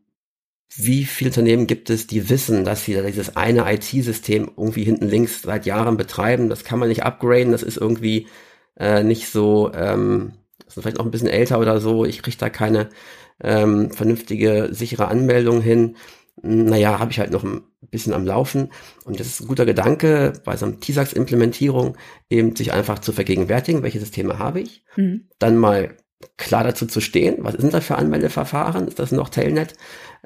wie 0.75 1.05
viele 1.05 1.29
Unternehmen 1.29 1.67
gibt 1.67 1.89
es, 1.89 2.07
die 2.07 2.29
wissen, 2.29 2.65
dass 2.65 2.83
sie 2.83 3.01
dieses 3.01 3.37
eine 3.37 3.71
IT-System 3.73 4.51
irgendwie 4.57 4.83
hinten 4.83 5.07
links 5.07 5.41
seit 5.41 5.65
Jahren 5.65 5.97
betreiben? 5.97 6.49
Das 6.49 6.65
kann 6.65 6.79
man 6.79 6.89
nicht 6.89 7.03
upgraden, 7.03 7.53
das 7.53 7.63
ist 7.63 7.77
irgendwie 7.77 8.27
äh, 8.77 9.03
nicht 9.03 9.29
so, 9.29 9.71
ähm, 9.73 10.33
ist 10.67 10.73
vielleicht 10.73 10.97
noch 10.97 11.05
ein 11.05 11.11
bisschen 11.11 11.29
älter 11.29 11.59
oder 11.59 11.79
so, 11.79 12.05
ich 12.05 12.21
kriege 12.21 12.37
da 12.37 12.49
keine 12.49 12.89
ähm, 13.41 13.91
vernünftige, 13.91 14.69
sichere 14.71 15.07
Anmeldung 15.07 15.61
hin. 15.61 15.95
Naja, 16.43 16.99
habe 16.99 17.11
ich 17.11 17.19
halt 17.19 17.31
noch 17.31 17.43
ein 17.43 17.61
bisschen 17.89 18.13
am 18.13 18.25
Laufen. 18.25 18.71
Und 19.05 19.19
das 19.19 19.27
ist 19.27 19.41
ein 19.41 19.47
guter 19.47 19.65
Gedanke, 19.65 20.33
bei 20.45 20.55
so 20.55 20.65
einem 20.65 20.79
TISAX-Implementierung 20.79 21.97
eben 22.29 22.55
sich 22.55 22.73
einfach 22.73 22.99
zu 22.99 23.11
vergegenwärtigen, 23.11 23.83
welche 23.83 23.99
Systeme 23.99 24.37
habe 24.37 24.61
ich. 24.61 24.83
Mhm. 24.95 25.29
Dann 25.39 25.57
mal 25.57 25.97
klar 26.37 26.63
dazu 26.63 26.85
zu 26.85 27.01
stehen, 27.01 27.37
was 27.39 27.55
sind 27.55 27.73
das 27.73 27.85
für 27.85 27.97
Anmeldeverfahren? 27.97 28.87
Ist 28.87 28.99
das 28.99 29.11
noch 29.11 29.29
Telnet? 29.29 29.75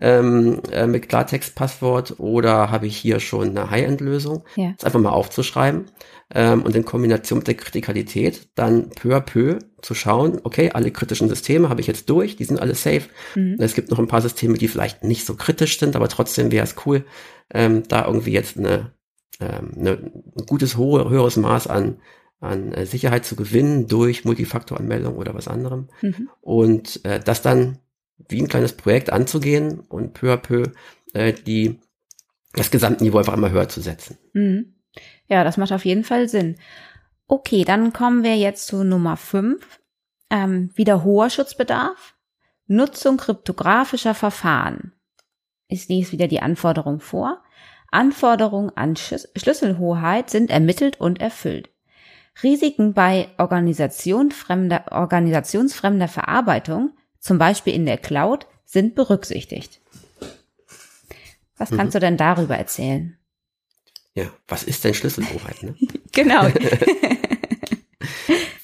ähm, 0.01 0.61
äh, 0.71 0.87
mit 0.87 1.07
Klartext-Passwort 1.07 2.19
oder 2.19 2.71
habe 2.71 2.87
ich 2.87 2.97
hier 2.97 3.19
schon 3.19 3.49
eine 3.49 3.69
High-End-Lösung? 3.69 4.43
Ja. 4.55 4.73
Das 4.77 4.85
einfach 4.85 4.99
mal 4.99 5.11
aufzuschreiben 5.11 5.85
ähm, 6.33 6.63
und 6.63 6.75
in 6.75 6.85
Kombination 6.85 7.39
mit 7.39 7.47
der 7.47 7.55
Kritikalität 7.55 8.49
dann 8.55 8.89
peu 8.89 9.15
à 9.15 9.21
peu 9.21 9.59
zu 9.81 9.93
schauen, 9.93 10.39
okay, 10.43 10.71
alle 10.71 10.91
kritischen 10.91 11.29
Systeme 11.29 11.69
habe 11.69 11.81
ich 11.81 11.87
jetzt 11.87 12.09
durch, 12.09 12.35
die 12.35 12.45
sind 12.45 12.59
alle 12.59 12.75
safe. 12.75 13.03
Mhm. 13.35 13.57
Es 13.59 13.75
gibt 13.75 13.91
noch 13.91 13.99
ein 13.99 14.07
paar 14.07 14.21
Systeme, 14.21 14.57
die 14.57 14.67
vielleicht 14.67 15.03
nicht 15.03 15.25
so 15.25 15.35
kritisch 15.35 15.79
sind, 15.79 15.95
aber 15.95 16.07
trotzdem 16.07 16.51
wäre 16.51 16.63
es 16.63 16.75
cool, 16.85 17.05
ähm, 17.53 17.83
da 17.87 18.05
irgendwie 18.05 18.31
jetzt 18.31 18.57
eine, 18.57 18.93
ähm, 19.39 19.71
eine, 19.77 19.91
ein 19.91 20.45
gutes, 20.47 20.77
hohe, 20.77 21.09
höheres 21.09 21.37
Maß 21.37 21.67
an 21.67 21.97
an 22.41 22.73
äh, 22.73 22.85
Sicherheit 22.85 23.23
zu 23.23 23.35
gewinnen 23.35 23.87
durch 23.87 24.25
Multifaktoranmeldung 24.25 25.15
oder 25.15 25.33
was 25.33 25.47
anderem. 25.47 25.87
Mhm. 26.01 26.29
Und 26.41 27.05
äh, 27.05 27.19
das 27.19 27.41
dann 27.41 27.77
wie 28.27 28.41
ein 28.41 28.47
kleines 28.47 28.73
Projekt 28.73 29.11
anzugehen 29.11 29.79
und 29.79 30.13
peu 30.13 30.33
à 30.33 30.37
peu 30.37 30.71
äh, 31.13 31.33
die, 31.33 31.79
das 32.53 32.71
Gesamtniveau 32.71 33.19
einfach 33.19 33.35
immer 33.35 33.51
höher 33.51 33.69
zu 33.69 33.79
setzen. 33.79 34.17
Mhm. 34.33 34.75
Ja, 35.27 35.43
das 35.43 35.57
macht 35.57 35.71
auf 35.71 35.85
jeden 35.85 36.03
Fall 36.03 36.27
Sinn. 36.27 36.57
Okay, 37.27 37.63
dann 37.63 37.93
kommen 37.93 38.23
wir 38.23 38.35
jetzt 38.35 38.67
zu 38.67 38.83
Nummer 38.83 39.15
5. 39.15 39.79
Ähm, 40.29 40.71
wieder 40.75 41.03
hoher 41.03 41.29
Schutzbedarf. 41.29 42.15
Nutzung 42.67 43.17
kryptografischer 43.17 44.15
Verfahren. 44.15 44.93
Ich 45.67 45.87
lese 45.87 46.11
wieder 46.11 46.27
die 46.27 46.41
Anforderung 46.41 46.99
vor. 46.99 47.41
Anforderungen 47.91 48.71
an 48.75 48.95
Schlüsselhoheit 48.95 50.29
sind 50.29 50.49
ermittelt 50.49 50.99
und 50.99 51.21
erfüllt. 51.21 51.69
Risiken 52.43 52.93
bei 52.93 53.29
Organisation 53.37 54.31
fremder, 54.31 54.85
organisationsfremder 54.91 56.07
Verarbeitung 56.07 56.91
zum 57.19 57.37
Beispiel 57.37 57.73
in 57.73 57.85
der 57.85 57.97
Cloud, 57.97 58.47
sind 58.65 58.95
berücksichtigt. 58.95 59.79
Was 61.57 61.69
kannst 61.69 61.93
mhm. 61.93 61.99
du 61.99 61.99
denn 61.99 62.17
darüber 62.17 62.57
erzählen? 62.57 63.17
Ja, 64.15 64.25
was 64.47 64.63
ist 64.63 64.83
denn 64.83 64.93
Schlüsselhoheit? 64.93 65.61
Ne? 65.63 65.75
genau. 66.11 66.47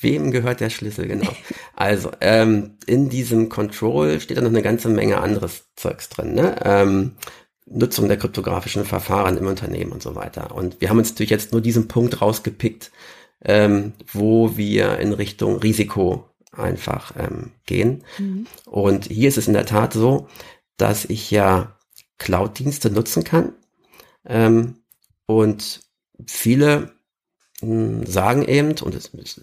Wem 0.01 0.31
gehört 0.31 0.59
der 0.59 0.69
Schlüssel, 0.69 1.07
genau. 1.07 1.31
Also, 1.75 2.11
ähm, 2.21 2.77
in 2.85 3.09
diesem 3.09 3.49
Control 3.49 4.19
steht 4.19 4.37
da 4.37 4.41
noch 4.41 4.49
eine 4.49 4.61
ganze 4.61 4.89
Menge 4.89 5.19
anderes 5.19 5.65
Zeugs 5.75 6.09
drin. 6.09 6.33
Ne? 6.33 6.55
Ähm, 6.63 7.15
Nutzung 7.65 8.07
der 8.07 8.17
kryptografischen 8.17 8.85
Verfahren 8.85 9.37
im 9.37 9.47
Unternehmen 9.47 9.91
und 9.91 10.01
so 10.01 10.15
weiter. 10.15 10.55
Und 10.55 10.79
wir 10.81 10.89
haben 10.89 10.97
uns 10.97 11.11
natürlich 11.11 11.31
jetzt 11.31 11.51
nur 11.51 11.61
diesen 11.61 11.87
Punkt 11.87 12.21
rausgepickt, 12.21 12.91
ähm, 13.43 13.93
wo 14.11 14.57
wir 14.57 14.99
in 14.99 15.13
Richtung 15.13 15.57
Risiko 15.57 16.29
einfach 16.51 17.13
ähm, 17.17 17.51
gehen. 17.65 18.03
Mhm. 18.17 18.47
Und 18.65 19.05
hier 19.05 19.29
ist 19.29 19.37
es 19.37 19.47
in 19.47 19.53
der 19.53 19.65
Tat 19.65 19.93
so, 19.93 20.27
dass 20.77 21.05
ich 21.05 21.31
ja 21.31 21.77
Cloud-Dienste 22.17 22.89
nutzen 22.89 23.23
kann. 23.23 23.53
Ähm, 24.25 24.77
und 25.25 25.81
viele 26.25 26.93
mh, 27.61 27.67
hm, 27.67 28.05
sagen 28.05 28.43
eben, 28.43 28.71
und 28.81 28.95
es, 28.95 29.11
es 29.13 29.41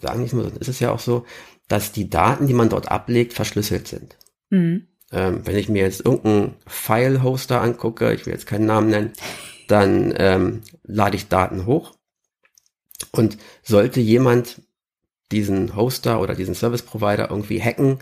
sagen 0.00 0.22
nicht 0.22 0.32
nur, 0.32 0.50
ist 0.60 0.68
es 0.68 0.80
ja 0.80 0.90
auch 0.90 1.00
so, 1.00 1.24
dass 1.68 1.92
die 1.92 2.10
Daten, 2.10 2.46
die 2.46 2.54
man 2.54 2.68
dort 2.68 2.90
ablegt, 2.90 3.32
verschlüsselt 3.32 3.88
sind. 3.88 4.16
Mhm. 4.50 4.88
Ähm, 5.12 5.40
wenn 5.44 5.56
ich 5.56 5.68
mir 5.68 5.82
jetzt 5.82 6.04
irgendeinen 6.04 6.54
File-Hoster 6.66 7.60
angucke, 7.60 8.12
ich 8.12 8.26
will 8.26 8.32
jetzt 8.32 8.46
keinen 8.46 8.66
Namen 8.66 8.90
nennen, 8.90 9.12
dann 9.68 10.12
ähm, 10.16 10.62
lade 10.82 11.16
ich 11.16 11.28
Daten 11.28 11.66
hoch. 11.66 11.93
Und 13.12 13.38
sollte 13.62 14.00
jemand 14.00 14.62
diesen 15.32 15.74
Hoster 15.74 16.20
oder 16.20 16.34
diesen 16.34 16.54
Service 16.54 16.82
Provider 16.82 17.30
irgendwie 17.30 17.60
hacken 17.60 17.98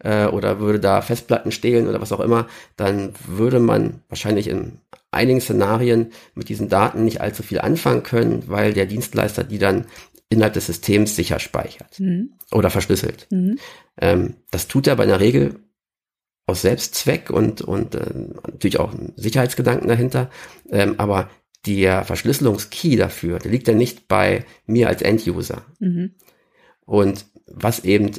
äh, 0.00 0.26
oder 0.26 0.60
würde 0.60 0.80
da 0.80 1.02
Festplatten 1.02 1.52
stehlen 1.52 1.88
oder 1.88 2.00
was 2.00 2.12
auch 2.12 2.20
immer, 2.20 2.46
dann 2.76 3.14
würde 3.26 3.60
man 3.60 4.02
wahrscheinlich 4.08 4.48
in 4.48 4.78
einigen 5.10 5.40
Szenarien 5.40 6.12
mit 6.34 6.48
diesen 6.48 6.68
Daten 6.68 7.04
nicht 7.04 7.20
allzu 7.20 7.42
viel 7.42 7.60
anfangen 7.60 8.02
können, 8.02 8.44
weil 8.48 8.74
der 8.74 8.86
Dienstleister 8.86 9.44
die 9.44 9.58
dann 9.58 9.86
innerhalb 10.28 10.54
des 10.54 10.66
Systems 10.66 11.14
sicher 11.16 11.38
speichert 11.38 12.00
Mhm. 12.00 12.32
oder 12.50 12.70
verschlüsselt. 12.70 13.26
Mhm. 13.30 13.58
Ähm, 14.00 14.34
das 14.50 14.66
tut 14.68 14.86
er 14.86 14.94
aber 14.94 15.04
in 15.04 15.10
der 15.10 15.20
Regel 15.20 15.60
aus 16.46 16.62
Selbstzweck 16.62 17.30
und, 17.30 17.62
und 17.62 17.94
äh, 17.94 18.10
natürlich 18.46 18.78
auch 18.78 18.92
Sicherheitsgedanken 19.16 19.88
dahinter. 19.88 20.28
Ähm, 20.70 20.96
aber 20.98 21.30
der 21.66 22.04
Verschlüsselungskey 22.04 22.96
dafür, 22.96 23.38
der 23.38 23.50
liegt 23.50 23.68
ja 23.68 23.74
nicht 23.74 24.08
bei 24.08 24.44
mir 24.66 24.88
als 24.88 25.02
End-User. 25.02 25.64
Mhm. 25.78 26.14
Und 26.84 27.26
was 27.46 27.84
eben 27.84 28.10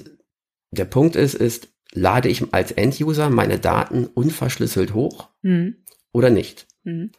der 0.71 0.85
Punkt 0.85 1.15
ist, 1.15 1.35
ist, 1.35 1.69
lade 1.93 2.29
ich 2.29 2.53
als 2.53 2.71
End-User 2.71 3.29
meine 3.29 3.59
Daten 3.59 4.05
unverschlüsselt 4.07 4.93
hoch 4.93 5.29
Mhm. 5.41 5.77
oder 6.11 6.29
nicht? 6.29 6.67
Mhm. 6.83 7.11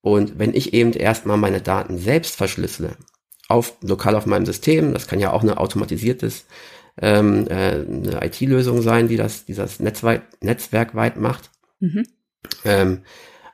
Und 0.00 0.38
wenn 0.38 0.54
ich 0.54 0.74
eben 0.74 0.92
erstmal 0.92 1.36
meine 1.36 1.60
Daten 1.60 1.96
selbst 1.96 2.36
verschlüssele, 2.36 2.96
auf, 3.48 3.76
lokal 3.82 4.16
auf 4.16 4.26
meinem 4.26 4.46
System, 4.46 4.92
das 4.92 5.06
kann 5.06 5.20
ja 5.20 5.32
auch 5.32 5.42
eine 5.42 5.58
automatisiertes 5.58 6.46
ähm, 7.00 7.46
äh, 7.48 7.84
eine 7.86 8.24
IT-Lösung 8.24 8.82
sein, 8.82 9.08
die 9.08 9.16
das 9.16 9.44
dieses 9.44 9.80
Netzweit, 9.80 10.22
Netzwerk 10.42 10.94
weit 10.94 11.16
macht. 11.16 11.50
Mhm. 11.80 12.04
Ähm, 12.64 13.02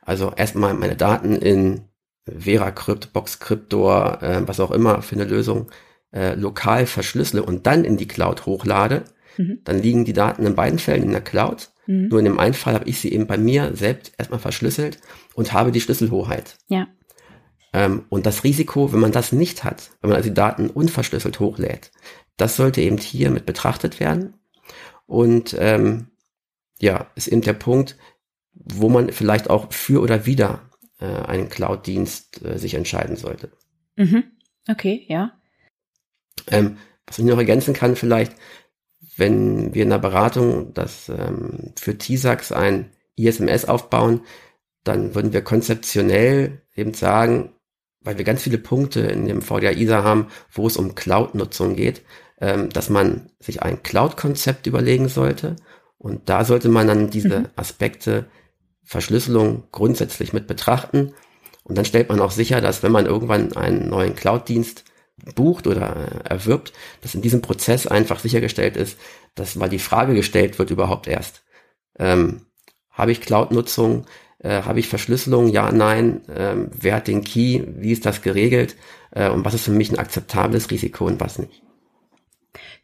also 0.01 0.33
erstmal 0.35 0.73
meine 0.73 0.95
Daten 0.95 1.35
in 1.35 1.88
VeraCrypt, 2.27 3.13
Boxcryptor, 3.13 4.21
äh, 4.21 4.47
was 4.47 4.59
auch 4.59 4.71
immer 4.71 5.01
für 5.01 5.15
eine 5.15 5.25
Lösung 5.25 5.71
äh, 6.11 6.35
lokal 6.35 6.85
verschlüssele 6.85 7.43
und 7.43 7.67
dann 7.67 7.85
in 7.85 7.97
die 7.97 8.07
Cloud 8.07 8.45
hochlade, 8.45 9.03
Mhm. 9.39 9.59
dann 9.63 9.81
liegen 9.81 10.03
die 10.03 10.13
Daten 10.13 10.45
in 10.45 10.55
beiden 10.55 10.79
Fällen 10.79 11.03
in 11.03 11.11
der 11.11 11.21
Cloud. 11.21 11.69
Mhm. 11.87 12.09
Nur 12.09 12.19
in 12.19 12.25
dem 12.25 12.39
einen 12.39 12.53
Fall 12.53 12.73
habe 12.73 12.89
ich 12.89 12.99
sie 12.99 13.11
eben 13.13 13.25
bei 13.25 13.37
mir 13.37 13.75
selbst 13.75 14.11
erstmal 14.17 14.39
verschlüsselt 14.39 14.99
und 15.33 15.53
habe 15.53 15.71
die 15.71 15.81
Schlüsselhoheit. 15.81 16.57
Ja. 16.67 16.87
Ähm, 17.71 18.03
und 18.09 18.25
das 18.25 18.43
Risiko, 18.43 18.91
wenn 18.91 18.99
man 18.99 19.13
das 19.13 19.31
nicht 19.31 19.63
hat, 19.63 19.91
wenn 20.01 20.09
man 20.09 20.17
also 20.17 20.29
die 20.29 20.35
Daten 20.35 20.69
unverschlüsselt 20.69 21.39
hochlädt, 21.39 21.91
das 22.35 22.57
sollte 22.57 22.81
eben 22.81 22.97
hier 22.97 23.31
mit 23.31 23.45
betrachtet 23.45 23.99
werden. 23.99 24.33
Und 25.05 25.55
ähm, 25.57 26.07
ja, 26.79 27.07
ist 27.15 27.27
eben 27.27 27.41
der 27.41 27.53
Punkt, 27.53 27.95
wo 28.53 28.89
man 28.89 29.09
vielleicht 29.09 29.49
auch 29.49 29.71
für 29.71 30.01
oder 30.01 30.25
wieder 30.25 30.68
äh, 30.99 31.05
einen 31.05 31.49
Cloud-Dienst 31.49 32.45
äh, 32.45 32.57
sich 32.57 32.73
entscheiden 32.73 33.15
sollte. 33.15 33.51
Mhm. 33.95 34.23
Okay, 34.67 35.05
ja. 35.07 35.31
Ähm, 36.47 36.77
was 37.05 37.19
ich 37.19 37.25
noch 37.25 37.37
ergänzen 37.37 37.73
kann, 37.73 37.95
vielleicht, 37.95 38.33
wenn 39.17 39.73
wir 39.73 39.83
in 39.83 39.89
der 39.89 39.97
Beratung 39.97 40.73
das 40.73 41.09
ähm, 41.09 41.73
für 41.77 41.97
TISAX 41.97 42.51
ein 42.51 42.91
ISMS 43.15 43.65
aufbauen, 43.65 44.21
dann 44.83 45.15
würden 45.15 45.33
wir 45.33 45.41
konzeptionell 45.41 46.61
eben 46.75 46.93
sagen, 46.93 47.53
weil 48.01 48.17
wir 48.17 48.25
ganz 48.25 48.43
viele 48.43 48.57
Punkte 48.57 49.01
in 49.01 49.25
dem 49.25 49.41
VDA 49.41 49.71
ISA 49.71 50.03
haben, 50.03 50.27
wo 50.51 50.67
es 50.67 50.77
um 50.77 50.95
Cloud-Nutzung 50.95 51.75
geht, 51.75 52.01
ähm, 52.39 52.69
dass 52.69 52.89
man 52.89 53.29
sich 53.39 53.61
ein 53.61 53.83
Cloud-Konzept 53.83 54.67
überlegen 54.67 55.09
sollte. 55.09 55.57
Und 55.97 56.29
da 56.29 56.45
sollte 56.45 56.69
man 56.69 56.87
dann 56.87 57.09
diese 57.09 57.41
Mhm. 57.41 57.47
Aspekte 57.57 58.27
Verschlüsselung 58.89 59.65
grundsätzlich 59.71 60.33
mit 60.33 60.47
betrachten. 60.47 61.13
Und 61.61 61.77
dann 61.77 61.85
stellt 61.85 62.09
man 62.09 62.19
auch 62.19 62.31
sicher, 62.31 62.59
dass 62.59 62.81
wenn 62.81 62.91
man 62.91 63.05
irgendwann 63.05 63.55
einen 63.55 63.87
neuen 63.87 64.15
Cloud-Dienst 64.15 64.83
bucht 65.35 65.67
oder 65.67 65.95
äh, 65.95 66.27
erwirbt, 66.27 66.73
dass 67.01 67.13
in 67.13 67.21
diesem 67.21 67.43
Prozess 67.43 67.85
einfach 67.85 68.19
sichergestellt 68.19 68.75
ist, 68.75 68.97
dass 69.35 69.55
mal 69.55 69.69
die 69.69 69.77
Frage 69.77 70.15
gestellt 70.15 70.57
wird 70.57 70.71
überhaupt 70.71 71.07
erst. 71.07 71.43
Ähm, 71.99 72.47
habe 72.89 73.11
ich 73.11 73.21
Cloud-Nutzung? 73.21 74.07
Äh, 74.39 74.63
habe 74.63 74.79
ich 74.79 74.87
Verschlüsselung? 74.87 75.49
Ja, 75.49 75.71
nein. 75.71 76.21
Ähm, 76.35 76.71
wer 76.73 76.95
hat 76.95 77.07
den 77.07 77.23
Key? 77.23 77.61
Wie 77.67 77.91
ist 77.91 78.07
das 78.07 78.23
geregelt? 78.23 78.75
Äh, 79.11 79.29
und 79.29 79.45
was 79.45 79.53
ist 79.53 79.65
für 79.65 79.71
mich 79.71 79.91
ein 79.91 79.99
akzeptables 79.99 80.71
Risiko 80.71 81.05
und 81.05 81.19
was 81.19 81.37
nicht? 81.37 81.61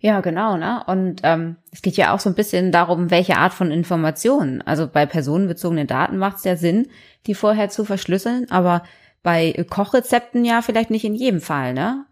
Ja, 0.06 0.22
genau, 0.22 0.56
ne? 0.56 0.84
Und 0.86 1.22
ähm, 1.24 1.56
es 1.72 1.82
geht 1.82 1.98
ja 1.98 2.14
auch 2.14 2.20
so 2.20 2.30
ein 2.30 2.36
bisschen 2.36 2.72
darum, 2.72 3.10
welche 3.10 3.38
Art 3.38 3.56
von 3.56 3.72
Informationen. 3.72 4.62
Also 4.62 4.86
bei 4.88 5.08
personenbezogenen 5.08 5.88
Daten 5.88 6.20
macht 6.20 6.38
es 6.38 6.44
ja 6.44 6.56
Sinn, 6.56 6.90
die 7.26 7.34
vorher 7.34 7.70
zu 7.70 7.86
verschlüsseln, 7.86 8.46
aber 8.52 8.84
bei 9.24 9.66
Kochrezepten 9.68 10.46
ja 10.46 10.62
vielleicht 10.62 10.92
nicht 10.92 11.06
in 11.06 11.16
jedem 11.16 11.42
Fall, 11.42 11.74
ne? 11.74 12.06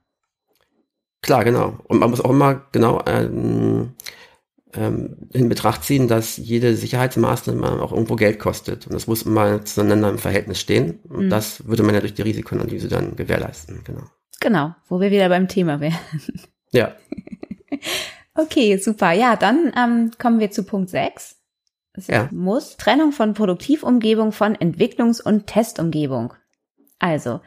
Klar, 1.21 1.43
genau. 1.43 1.77
Und 1.83 1.99
man 1.99 2.09
muss 2.09 2.19
auch 2.19 2.31
immer 2.31 2.63
genau 2.71 2.99
ähm, 3.05 3.93
ähm, 4.73 5.29
in 5.31 5.47
Betracht 5.47 5.83
ziehen, 5.83 6.07
dass 6.07 6.37
jede 6.37 6.75
Sicherheitsmaßnahme 6.75 7.79
auch 7.79 7.91
irgendwo 7.91 8.15
Geld 8.15 8.39
kostet. 8.39 8.87
Und 8.87 8.93
das 8.93 9.05
muss 9.05 9.21
immer 9.21 9.63
zueinander 9.65 10.09
im 10.09 10.17
Verhältnis 10.17 10.59
stehen. 10.59 10.99
Und 11.09 11.25
Mhm. 11.25 11.29
das 11.29 11.67
würde 11.67 11.83
man 11.83 11.93
ja 11.93 12.01
durch 12.01 12.15
die 12.15 12.23
Risikoanalyse 12.23 12.87
dann 12.87 13.15
gewährleisten. 13.15 13.81
Genau. 13.83 14.01
Genau, 14.39 14.73
wo 14.87 14.99
wir 14.99 15.11
wieder 15.11 15.29
beim 15.29 15.47
Thema 15.47 15.79
wären. 15.79 15.99
Ja, 16.71 16.95
Okay, 18.35 18.77
super. 18.77 19.11
Ja, 19.11 19.35
dann 19.35 19.71
ähm, 19.77 20.11
kommen 20.17 20.39
wir 20.39 20.51
zu 20.51 20.63
Punkt 20.63 20.89
6. 20.89 21.37
Es 21.93 22.07
Ja. 22.07 22.27
muss 22.31 22.77
Trennung 22.77 23.11
von 23.11 23.33
Produktivumgebung 23.35 24.31
von 24.31 24.55
Entwicklungs- 24.55 25.21
und 25.21 25.45
Testumgebung. 25.45 26.33
Also, 26.97 27.41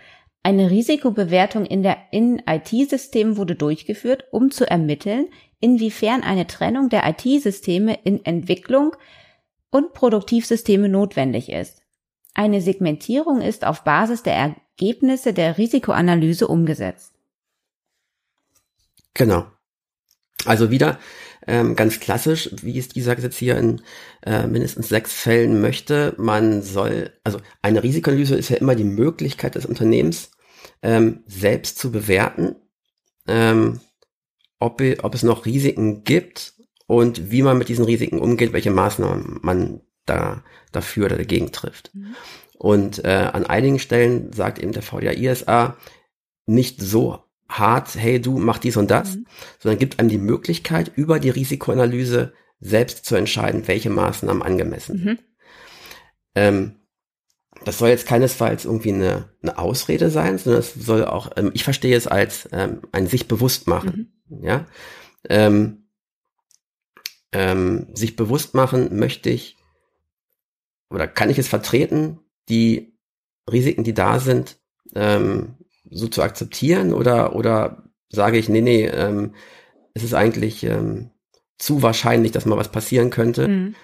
eine 0.44 0.70
Risikobewertung 0.70 1.64
in 1.66 1.82
der 1.82 1.96
in 2.12 2.40
IT-Systemen 2.46 3.36
wurde 3.36 3.56
durchgeführt, 3.56 4.26
um 4.30 4.52
zu 4.52 4.68
ermitteln, 4.70 5.26
inwiefern 5.58 6.22
eine 6.22 6.46
Trennung 6.46 6.88
der 6.88 7.02
IT-Systeme 7.08 7.98
in 8.04 8.24
Entwicklung 8.24 8.94
und 9.70 9.92
Produktivsysteme 9.92 10.88
notwendig 10.88 11.48
ist. 11.50 11.82
Eine 12.34 12.60
Segmentierung 12.60 13.40
ist 13.40 13.64
auf 13.64 13.82
Basis 13.82 14.22
der 14.22 14.34
Ergebnisse 14.34 15.32
der 15.32 15.58
Risikoanalyse 15.58 16.46
umgesetzt. 16.46 17.12
genau. 19.14 19.46
Also 20.44 20.70
wieder 20.70 20.98
ähm, 21.46 21.76
ganz 21.76 22.00
klassisch, 22.00 22.50
wie 22.62 22.78
es 22.78 22.88
dieser 22.88 23.16
Gesetz 23.16 23.36
hier 23.36 23.56
in 23.56 23.82
äh, 24.24 24.46
mindestens 24.46 24.88
sechs 24.88 25.12
Fällen 25.12 25.60
möchte. 25.60 26.14
Man 26.18 26.62
soll, 26.62 27.12
also 27.24 27.40
eine 27.62 27.82
Risikoanalyse 27.82 28.36
ist 28.36 28.48
ja 28.48 28.56
immer 28.56 28.74
die 28.74 28.84
Möglichkeit 28.84 29.54
des 29.54 29.66
Unternehmens, 29.66 30.30
ähm, 30.82 31.22
selbst 31.26 31.78
zu 31.78 31.92
bewerten, 31.92 32.56
ähm, 33.28 33.80
ob, 34.58 34.82
ob 35.02 35.14
es 35.14 35.22
noch 35.22 35.46
Risiken 35.46 36.04
gibt 36.04 36.54
und 36.86 37.30
wie 37.30 37.42
man 37.42 37.58
mit 37.58 37.68
diesen 37.68 37.84
Risiken 37.84 38.18
umgeht, 38.18 38.52
welche 38.52 38.70
Maßnahmen 38.70 39.40
man 39.42 39.80
da 40.04 40.42
dafür 40.72 41.06
oder 41.06 41.16
dagegen 41.16 41.52
trifft. 41.52 41.94
Mhm. 41.94 42.16
Und 42.58 43.04
äh, 43.04 43.30
an 43.32 43.44
einigen 43.46 43.78
Stellen 43.78 44.32
sagt 44.32 44.58
eben 44.58 44.72
der 44.72 44.82
VDA 44.82 45.12
ISA 45.12 45.76
nicht 46.46 46.80
so 46.80 47.25
hart, 47.48 47.94
hey 47.96 48.20
du 48.20 48.38
mach 48.38 48.58
dies 48.58 48.76
und 48.76 48.90
das, 48.90 49.16
Mhm. 49.16 49.26
sondern 49.58 49.78
gibt 49.78 49.98
einem 49.98 50.08
die 50.08 50.18
Möglichkeit, 50.18 50.92
über 50.96 51.20
die 51.20 51.30
Risikoanalyse 51.30 52.32
selbst 52.60 53.04
zu 53.04 53.16
entscheiden, 53.16 53.68
welche 53.68 53.90
Maßnahmen 53.90 54.42
angemessen 54.42 54.98
sind. 54.98 55.06
Mhm. 55.06 55.18
Ähm, 56.34 56.76
das 57.64 57.78
soll 57.78 57.88
jetzt 57.88 58.06
keinesfalls 58.06 58.64
irgendwie 58.64 58.92
eine, 58.92 59.30
eine 59.42 59.58
Ausrede 59.58 60.10
sein, 60.10 60.38
sondern 60.38 60.60
es 60.60 60.74
soll 60.74 61.04
auch, 61.04 61.30
ähm, 61.36 61.50
ich 61.54 61.64
verstehe 61.64 61.96
es 61.96 62.06
als 62.06 62.48
ähm, 62.52 62.82
ein 62.92 63.06
sich 63.06 63.28
bewusst 63.28 63.66
machen. 63.66 64.12
Ja, 64.28 64.66
ähm, 65.28 65.88
ähm, 67.32 67.86
sich 67.94 68.16
bewusst 68.16 68.54
machen 68.54 68.98
möchte 68.98 69.30
ich 69.30 69.56
oder 70.90 71.06
kann 71.06 71.30
ich 71.30 71.38
es 71.38 71.48
vertreten, 71.48 72.20
die 72.48 72.96
Risiken, 73.50 73.84
die 73.84 73.94
da 73.94 74.18
sind, 74.18 74.58
ähm, 74.94 75.56
so 75.90 76.08
zu 76.08 76.22
akzeptieren 76.22 76.92
oder 76.92 77.34
oder 77.34 77.84
sage 78.08 78.38
ich, 78.38 78.48
nee, 78.48 78.60
nee, 78.60 78.86
ähm, 78.86 79.34
es 79.94 80.02
ist 80.02 80.14
eigentlich 80.14 80.64
ähm, 80.64 81.10
zu 81.58 81.82
wahrscheinlich, 81.82 82.32
dass 82.32 82.46
mal 82.46 82.58
was 82.58 82.70
passieren 82.70 83.10
könnte. 83.10 83.48
Mhm. 83.48 83.74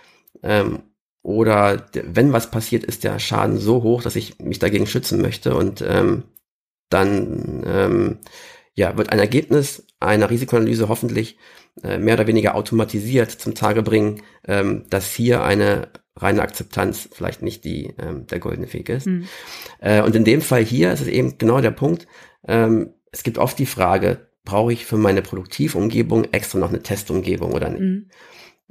Ähm, 0.42 0.82
oder 1.22 1.86
wenn 1.92 2.32
was 2.32 2.50
passiert, 2.50 2.84
ist 2.84 3.04
der 3.04 3.18
Schaden 3.18 3.58
so 3.58 3.82
hoch, 3.82 4.02
dass 4.02 4.16
ich 4.16 4.38
mich 4.40 4.58
dagegen 4.58 4.86
schützen 4.86 5.20
möchte 5.20 5.54
und 5.54 5.82
ähm, 5.86 6.24
dann 6.88 7.62
ähm, 7.66 8.18
ja, 8.74 8.96
wird 8.96 9.10
ein 9.10 9.18
Ergebnis 9.18 9.86
einer 10.00 10.30
Risikoanalyse 10.30 10.88
hoffentlich 10.88 11.38
äh, 11.82 11.98
mehr 11.98 12.14
oder 12.14 12.26
weniger 12.26 12.54
automatisiert 12.54 13.30
zum 13.30 13.54
Tage 13.54 13.82
bringen, 13.82 14.22
ähm, 14.46 14.84
dass 14.90 15.12
hier 15.14 15.42
eine 15.42 15.88
reine 16.16 16.42
Akzeptanz 16.42 17.08
vielleicht 17.12 17.42
nicht 17.42 17.64
die 17.64 17.94
ähm, 17.98 18.26
der 18.26 18.38
goldene 18.38 18.72
Weg 18.72 18.88
ist. 18.88 19.06
Mhm. 19.06 19.28
Äh, 19.80 20.02
und 20.02 20.14
in 20.14 20.24
dem 20.24 20.42
Fall 20.42 20.64
hier 20.64 20.92
ist 20.92 21.00
es 21.00 21.08
eben 21.08 21.38
genau 21.38 21.60
der 21.60 21.70
Punkt. 21.70 22.06
Ähm, 22.46 22.94
es 23.10 23.22
gibt 23.22 23.38
oft 23.38 23.58
die 23.58 23.66
Frage, 23.66 24.28
brauche 24.44 24.72
ich 24.72 24.84
für 24.84 24.96
meine 24.96 25.22
Produktivumgebung 25.22 26.24
extra 26.32 26.58
noch 26.58 26.70
eine 26.70 26.82
Testumgebung 26.82 27.52
oder 27.52 27.70
nicht? 27.70 27.82
Mhm. 27.82 28.10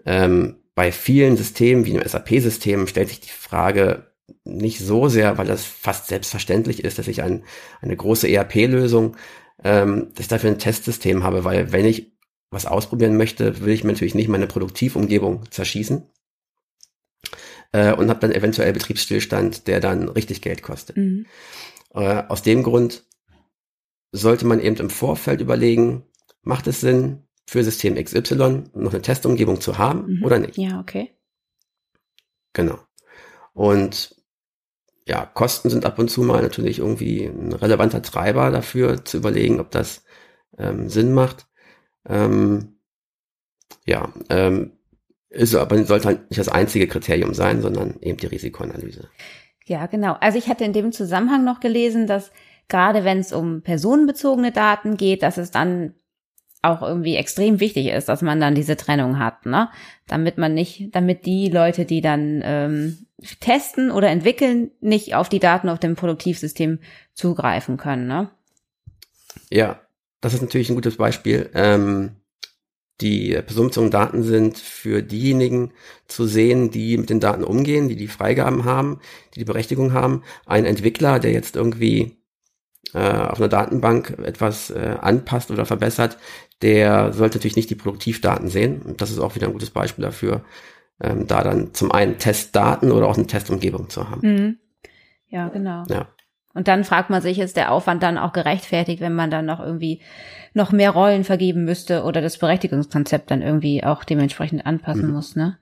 Ähm, 0.05 0.55
bei 0.75 0.91
vielen 0.91 1.37
Systemen, 1.37 1.85
wie 1.85 1.91
im 1.91 2.07
SAP-System, 2.07 2.87
stellt 2.87 3.09
sich 3.09 3.21
die 3.21 3.29
Frage 3.29 4.11
nicht 4.43 4.79
so 4.79 5.09
sehr, 5.09 5.37
weil 5.37 5.47
das 5.47 5.65
fast 5.65 6.07
selbstverständlich 6.07 6.83
ist, 6.83 6.97
dass 6.97 7.07
ich 7.07 7.21
ein, 7.21 7.43
eine 7.81 7.95
große 7.95 8.29
ERP-Lösung, 8.29 9.17
ähm, 9.63 10.09
dass 10.13 10.21
ich 10.21 10.27
dafür 10.27 10.49
ein 10.49 10.59
Testsystem 10.59 11.23
habe, 11.23 11.43
weil 11.43 11.71
wenn 11.71 11.85
ich 11.85 12.13
was 12.49 12.65
ausprobieren 12.65 13.17
möchte, 13.17 13.61
will 13.61 13.73
ich 13.73 13.83
mir 13.83 13.93
natürlich 13.93 14.15
nicht 14.15 14.27
meine 14.27 14.47
Produktivumgebung 14.47 15.49
zerschießen 15.51 16.10
äh, 17.71 17.93
und 17.93 18.09
habe 18.09 18.19
dann 18.19 18.31
eventuell 18.31 18.73
Betriebsstillstand, 18.73 19.67
der 19.67 19.79
dann 19.79 20.09
richtig 20.09 20.41
Geld 20.41 20.61
kostet. 20.61 20.97
Mhm. 20.97 21.25
Äh, 21.93 22.23
aus 22.27 22.41
dem 22.41 22.63
Grund 22.63 23.03
sollte 24.11 24.45
man 24.45 24.59
eben 24.59 24.75
im 24.77 24.89
Vorfeld 24.89 25.41
überlegen, 25.41 26.03
macht 26.41 26.67
es 26.67 26.81
Sinn, 26.81 27.23
für 27.47 27.63
System 27.63 27.95
XY 27.95 28.63
noch 28.73 28.93
eine 28.93 29.01
Testumgebung 29.01 29.59
zu 29.59 29.77
haben 29.77 30.17
mhm. 30.19 30.23
oder 30.23 30.39
nicht? 30.39 30.57
Ja, 30.57 30.79
okay. 30.79 31.11
Genau. 32.53 32.79
Und 33.53 34.15
ja, 35.07 35.25
Kosten 35.25 35.69
sind 35.69 35.85
ab 35.85 35.99
und 35.99 36.09
zu 36.09 36.21
mal 36.21 36.41
natürlich 36.41 36.79
irgendwie 36.79 37.25
ein 37.25 37.51
relevanter 37.51 38.01
Treiber 38.01 38.51
dafür, 38.51 39.03
zu 39.03 39.17
überlegen, 39.17 39.59
ob 39.59 39.71
das 39.71 40.05
ähm, 40.57 40.87
Sinn 40.89 41.13
macht. 41.13 41.47
Ähm, 42.07 42.79
ja, 43.85 44.13
ähm, 44.29 44.77
ist 45.31 45.55
aber 45.55 45.83
sollte 45.85 46.07
halt 46.07 46.29
nicht 46.29 46.39
das 46.39 46.49
einzige 46.49 46.87
Kriterium 46.87 47.33
sein, 47.33 47.61
sondern 47.61 47.95
eben 48.01 48.17
die 48.17 48.27
Risikoanalyse. 48.27 49.09
Ja, 49.65 49.85
genau. 49.85 50.17
Also 50.19 50.37
ich 50.37 50.47
hatte 50.47 50.65
in 50.65 50.73
dem 50.73 50.91
Zusammenhang 50.91 51.45
noch 51.45 51.61
gelesen, 51.61 52.05
dass 52.05 52.31
gerade 52.67 53.03
wenn 53.05 53.19
es 53.19 53.31
um 53.31 53.61
personenbezogene 53.61 54.51
Daten 54.51 54.97
geht, 54.97 55.23
dass 55.23 55.37
es 55.37 55.49
dann 55.49 55.93
auch 56.61 56.81
irgendwie 56.81 57.15
extrem 57.15 57.59
wichtig 57.59 57.87
ist, 57.87 58.07
dass 58.07 58.21
man 58.21 58.39
dann 58.39 58.53
diese 58.53 58.75
Trennung 58.75 59.17
hat, 59.17 59.45
ne? 59.45 59.69
Damit 60.07 60.37
man 60.37 60.53
nicht, 60.53 60.93
damit 60.93 61.25
die 61.25 61.49
Leute, 61.49 61.85
die 61.85 62.01
dann 62.01 62.41
ähm, 62.43 63.07
testen 63.39 63.89
oder 63.89 64.09
entwickeln, 64.09 64.71
nicht 64.79 65.15
auf 65.15 65.29
die 65.29 65.39
Daten 65.39 65.69
auf 65.69 65.79
dem 65.79 65.95
Produktivsystem 65.95 66.79
zugreifen 67.13 67.77
können, 67.77 68.05
ne? 68.05 68.29
Ja, 69.49 69.79
das 70.19 70.33
ist 70.33 70.41
natürlich 70.41 70.69
ein 70.69 70.75
gutes 70.75 70.97
Beispiel. 70.97 71.49
Ähm, 71.55 72.17
die 73.01 73.33
personenbezogenen 73.33 73.91
Daten 73.91 74.23
sind 74.23 74.57
für 74.57 75.01
diejenigen 75.01 75.71
zu 76.07 76.25
sehen, 76.25 76.71
die 76.71 76.97
mit 76.97 77.09
den 77.09 77.19
Daten 77.19 77.43
umgehen, 77.43 77.89
die 77.89 77.95
die 77.95 78.07
Freigaben 78.07 78.65
haben, 78.65 78.99
die 79.33 79.39
die 79.39 79.45
Berechtigung 79.45 79.93
haben. 79.93 80.23
Ein 80.45 80.65
Entwickler, 80.65 81.19
der 81.19 81.31
jetzt 81.31 81.55
irgendwie 81.55 82.17
äh, 82.93 82.99
auf 82.99 83.39
einer 83.39 83.49
Datenbank 83.49 84.17
etwas 84.23 84.69
äh, 84.69 84.97
anpasst 85.01 85.51
oder 85.51 85.65
verbessert, 85.65 86.17
der 86.61 87.13
sollte 87.13 87.37
natürlich 87.37 87.55
nicht 87.55 87.69
die 87.69 87.75
Produktivdaten 87.75 88.47
sehen. 88.47 88.81
Und 88.81 89.01
das 89.01 89.11
ist 89.11 89.19
auch 89.19 89.35
wieder 89.35 89.47
ein 89.47 89.53
gutes 89.53 89.71
Beispiel 89.71 90.03
dafür, 90.03 90.43
ähm, 91.01 91.27
da 91.27 91.43
dann 91.43 91.73
zum 91.73 91.91
einen 91.91 92.17
Testdaten 92.17 92.91
oder 92.91 93.07
auch 93.07 93.17
eine 93.17 93.27
Testumgebung 93.27 93.89
zu 93.89 94.09
haben. 94.09 94.21
Mhm. 94.27 94.57
Ja, 95.27 95.47
genau. 95.47 95.83
Ja. 95.89 96.07
Und 96.53 96.67
dann 96.67 96.83
fragt 96.83 97.09
man 97.09 97.21
sich, 97.21 97.39
ist 97.39 97.57
der 97.57 97.71
Aufwand 97.71 98.03
dann 98.03 98.17
auch 98.17 98.33
gerechtfertigt, 98.33 99.01
wenn 99.01 99.15
man 99.15 99.31
dann 99.31 99.45
noch 99.45 99.59
irgendwie 99.59 100.01
noch 100.53 100.71
mehr 100.71 100.91
Rollen 100.91 101.23
vergeben 101.23 101.63
müsste 101.63 102.03
oder 102.03 102.21
das 102.21 102.37
Berechtigungskonzept 102.37 103.31
dann 103.31 103.41
irgendwie 103.41 103.83
auch 103.83 104.03
dementsprechend 104.03 104.65
anpassen 104.65 105.07
mhm. 105.07 105.13
muss, 105.13 105.35
ne? 105.35 105.57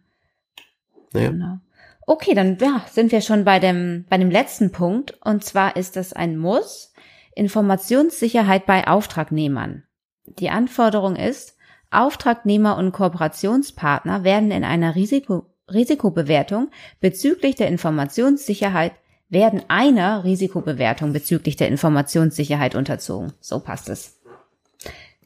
Ja. 1.13 1.29
Genau. 1.29 1.57
Okay, 2.05 2.33
dann 2.33 2.57
ja, 2.59 2.83
sind 2.89 3.11
wir 3.11 3.21
schon 3.21 3.45
bei 3.45 3.59
dem, 3.59 4.05
bei 4.09 4.17
dem 4.17 4.31
letzten 4.31 4.71
Punkt. 4.71 5.17
Und 5.23 5.43
zwar 5.43 5.75
ist 5.75 5.95
das 5.95 6.11
ein 6.13 6.37
Muss. 6.37 6.93
Informationssicherheit 7.35 8.65
bei 8.65 8.87
Auftragnehmern. 8.87 9.83
Die 10.25 10.49
Anforderung 10.49 11.15
ist, 11.15 11.55
Auftragnehmer 11.91 12.77
und 12.77 12.91
Kooperationspartner 12.91 14.23
werden 14.23 14.51
in 14.51 14.63
einer 14.63 14.95
Risiko, 14.95 15.45
Risikobewertung 15.71 16.69
bezüglich 16.99 17.55
der 17.55 17.67
Informationssicherheit 17.67 18.93
werden 19.29 19.63
einer 19.67 20.23
Risikobewertung 20.23 21.13
bezüglich 21.13 21.55
der 21.55 21.67
Informationssicherheit 21.67 22.75
unterzogen. 22.75 23.33
So 23.39 23.59
passt 23.59 23.89
es. 23.89 24.19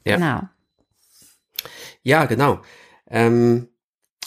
Ja. 0.05 0.15
Genau. 0.17 0.41
Ja, 2.03 2.25
genau. 2.25 2.61
Ähm, 3.09 3.69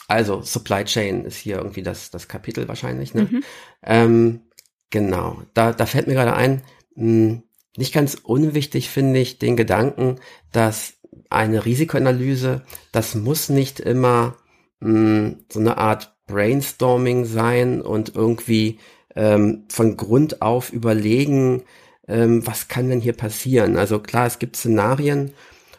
also 0.07 0.41
Supply 0.41 0.83
Chain 0.83 1.25
ist 1.25 1.37
hier 1.37 1.57
irgendwie 1.57 1.83
das, 1.83 2.09
das 2.09 2.27
Kapitel 2.27 2.67
wahrscheinlich. 2.67 3.13
Ne? 3.13 3.23
Mhm. 3.23 3.43
Ähm, 3.83 4.41
genau. 4.89 5.43
Da, 5.53 5.73
da 5.73 5.85
fällt 5.85 6.07
mir 6.07 6.15
gerade 6.15 6.35
ein, 6.35 6.63
mh, 6.95 7.03
hm, 7.03 7.43
nicht 7.77 7.93
ganz 7.93 8.15
unwichtig 8.15 8.89
finde 8.89 9.19
ich 9.19 9.37
den 9.37 9.55
Gedanken, 9.55 10.19
dass 10.51 10.93
eine 11.29 11.65
Risikoanalyse, 11.65 12.63
das 12.91 13.13
muss 13.13 13.49
nicht 13.49 13.79
immer 13.79 14.37
mh, 14.79 14.89
hm, 14.89 15.45
so 15.51 15.59
eine 15.59 15.77
Art 15.77 16.15
Brainstorming 16.25 17.25
sein 17.25 17.81
und 17.81 18.15
irgendwie 18.15 18.79
ähm, 19.17 19.63
von 19.67 19.97
Grund 19.97 20.41
auf 20.41 20.71
überlegen, 20.71 21.63
ähm, 22.07 22.45
was 22.45 22.67
kann 22.67 22.89
denn 22.89 23.01
hier 23.01 23.13
passieren. 23.13 23.75
Also 23.75 23.99
klar, 23.99 24.27
es 24.27 24.39
gibt 24.39 24.55
Szenarien, 24.55 25.33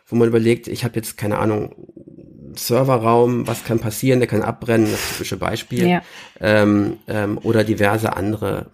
wo 0.08 0.16
man 0.16 0.28
überlegt, 0.28 0.66
ich 0.68 0.84
habe 0.84 0.96
jetzt 0.96 1.16
keine 1.16 1.38
Ahnung, 1.38 1.74
Serverraum, 2.56 3.46
was 3.46 3.64
kann 3.64 3.78
passieren, 3.78 4.18
der 4.18 4.28
kann 4.28 4.42
abbrennen, 4.42 4.90
das 4.90 5.12
typische 5.12 5.36
Beispiel, 5.36 5.86
ja. 5.86 6.02
ähm, 6.40 6.96
ähm, 7.06 7.38
oder 7.42 7.62
diverse 7.62 8.16
andere 8.16 8.70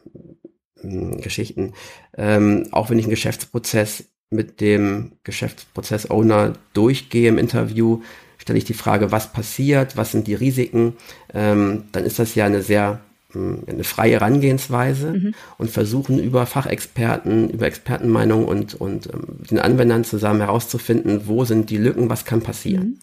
Geschichten. 0.82 1.74
Ähm, 2.16 2.68
auch 2.72 2.88
wenn 2.88 2.98
ich 2.98 3.04
einen 3.04 3.10
Geschäftsprozess 3.10 4.04
mit 4.30 4.60
dem 4.60 5.12
Geschäftsprozess-Owner 5.24 6.54
durchgehe 6.72 7.28
im 7.28 7.38
Interview, 7.38 8.02
stelle 8.38 8.58
ich 8.58 8.64
die 8.64 8.74
Frage, 8.74 9.12
was 9.12 9.32
passiert, 9.32 9.96
was 9.96 10.12
sind 10.12 10.26
die 10.26 10.34
Risiken, 10.34 10.96
ähm, 11.32 11.84
dann 11.92 12.04
ist 12.04 12.18
das 12.18 12.34
ja 12.34 12.46
eine 12.46 12.62
sehr 12.62 12.90
hm, 12.92 13.13
eine 13.34 13.84
freie 13.84 14.12
Herangehensweise 14.12 15.12
mhm. 15.12 15.34
und 15.58 15.70
versuchen 15.70 16.18
über 16.18 16.46
Fachexperten, 16.46 17.50
über 17.50 17.66
Expertenmeinung 17.66 18.46
und, 18.46 18.74
und 18.74 19.12
ähm, 19.12 19.38
den 19.50 19.58
Anwendern 19.58 20.04
zusammen 20.04 20.40
herauszufinden, 20.40 21.22
wo 21.26 21.44
sind 21.44 21.70
die 21.70 21.76
Lücken, 21.76 22.08
was 22.08 22.24
kann 22.24 22.42
passieren. 22.42 22.86
Mhm. 22.86 22.98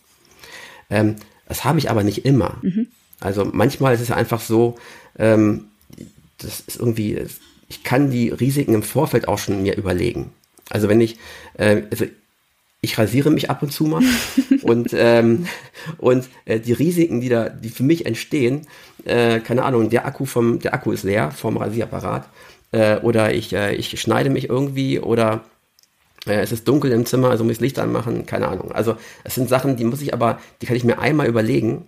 Ähm, 0.90 1.16
das 1.48 1.64
habe 1.64 1.80
ich 1.80 1.90
aber 1.90 2.04
nicht 2.04 2.26
immer. 2.26 2.58
Mhm. 2.62 2.88
Also 3.20 3.46
manchmal 3.46 3.94
ist 3.94 4.02
es 4.02 4.12
einfach 4.12 4.42
so, 4.42 4.78
ähm, 5.18 5.66
das 6.38 6.62
ist 6.62 6.80
irgendwie, 6.80 7.26
ich 7.70 7.84
kann 7.84 8.10
die 8.10 8.30
Risiken 8.30 8.74
im 8.74 8.84
Vorfeld 8.84 9.28
auch 9.28 9.38
schon 9.38 9.62
mir 9.62 9.78
überlegen. 9.78 10.32
Also 10.70 10.90
wenn 10.90 11.02
ich, 11.02 11.18
äh, 11.54 11.84
also 11.92 12.06
ich 12.82 12.98
rasiere 12.98 13.30
mich 13.30 13.50
ab 13.50 13.62
und 13.62 13.72
zu 13.72 13.86
mal 13.86 14.02
und 14.64 14.90
ähm, 14.94 15.46
und 16.00 16.28
äh, 16.46 16.60
die 16.60 16.74
Risiken, 16.74 17.22
die 17.22 17.30
da, 17.30 17.50
die 17.50 17.70
für 17.70 17.84
mich 17.84 18.06
entstehen, 18.08 18.68
äh, 19.06 19.40
keine 19.40 19.64
Ahnung, 19.64 19.90
der 19.90 20.06
Akku 20.06 20.26
vom, 20.26 20.60
der 20.60 20.74
Akku 20.74 20.92
ist 20.92 21.04
leer 21.04 21.32
vom 21.32 21.58
Rasierapparat 21.58 22.28
äh, 22.72 22.98
oder 22.98 23.34
ich 23.34 23.54
äh, 23.54 23.76
ich 23.76 24.00
schneide 24.02 24.32
mich 24.32 24.50
irgendwie 24.50 25.00
oder 25.00 25.44
äh, 26.26 26.42
es 26.42 26.52
ist 26.52 26.68
dunkel 26.68 26.92
im 26.92 27.06
Zimmer, 27.06 27.30
also 27.30 27.44
muss 27.44 27.54
ich 27.54 27.60
Licht 27.62 27.78
anmachen, 27.78 28.26
keine 28.26 28.48
Ahnung. 28.48 28.72
Also 28.72 28.96
es 29.24 29.36
sind 29.36 29.48
Sachen, 29.48 29.76
die 29.78 29.84
muss 29.84 30.02
ich 30.02 30.14
aber, 30.14 30.40
die 30.62 30.66
kann 30.66 30.76
ich 30.76 30.84
mir 30.84 30.98
einmal 30.98 31.28
überlegen 31.28 31.86